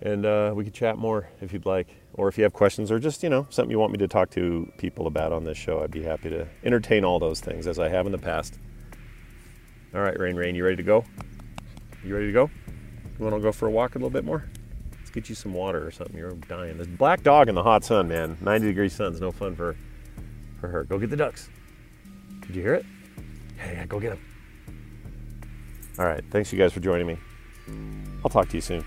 And 0.00 0.24
uh, 0.24 0.52
we 0.54 0.64
could 0.64 0.74
chat 0.74 0.96
more 0.96 1.28
if 1.40 1.52
you'd 1.52 1.66
like, 1.66 1.88
or 2.14 2.28
if 2.28 2.38
you 2.38 2.44
have 2.44 2.52
questions, 2.52 2.90
or 2.90 2.98
just 2.98 3.22
you 3.22 3.28
know 3.28 3.46
something 3.50 3.70
you 3.70 3.78
want 3.78 3.92
me 3.92 3.98
to 3.98 4.08
talk 4.08 4.30
to 4.30 4.70
people 4.78 5.06
about 5.06 5.32
on 5.32 5.44
this 5.44 5.58
show. 5.58 5.82
I'd 5.82 5.90
be 5.90 6.02
happy 6.02 6.30
to 6.30 6.46
entertain 6.64 7.04
all 7.04 7.18
those 7.18 7.40
things 7.40 7.66
as 7.66 7.78
I 7.78 7.88
have 7.88 8.06
in 8.06 8.12
the 8.12 8.18
past. 8.18 8.58
All 9.94 10.00
right, 10.00 10.18
Rain 10.18 10.36
Rain, 10.36 10.54
you 10.54 10.64
ready 10.64 10.76
to 10.76 10.82
go? 10.82 11.04
You 12.04 12.14
ready 12.14 12.26
to 12.26 12.32
go? 12.32 12.50
You 13.18 13.24
want 13.24 13.34
to 13.34 13.40
go 13.40 13.50
for 13.50 13.66
a 13.66 13.70
walk 13.70 13.96
a 13.96 13.98
little 13.98 14.10
bit 14.10 14.24
more? 14.24 14.44
Get 15.18 15.28
you 15.28 15.34
some 15.34 15.52
water 15.52 15.84
or 15.84 15.90
something. 15.90 16.16
You're 16.16 16.30
dying. 16.30 16.78
This 16.78 16.86
black 16.86 17.24
dog 17.24 17.48
in 17.48 17.56
the 17.56 17.62
hot 17.64 17.82
sun, 17.82 18.06
man. 18.06 18.38
90 18.40 18.68
degree 18.68 18.88
sun's 18.88 19.20
no 19.20 19.32
fun 19.32 19.56
for 19.56 19.74
for 20.60 20.68
her. 20.68 20.84
Go 20.84 20.96
get 20.96 21.10
the 21.10 21.16
ducks. 21.16 21.48
Did 22.46 22.54
you 22.54 22.62
hear 22.62 22.74
it? 22.74 22.86
Yeah, 23.56 23.72
yeah, 23.72 23.86
go 23.86 23.98
get 23.98 24.10
them. 24.10 24.20
All 25.98 26.04
right. 26.04 26.22
Thanks, 26.30 26.52
you 26.52 26.58
guys, 26.58 26.72
for 26.72 26.78
joining 26.78 27.08
me. 27.08 27.18
I'll 28.24 28.30
talk 28.30 28.48
to 28.50 28.56
you 28.56 28.60
soon. 28.60 28.84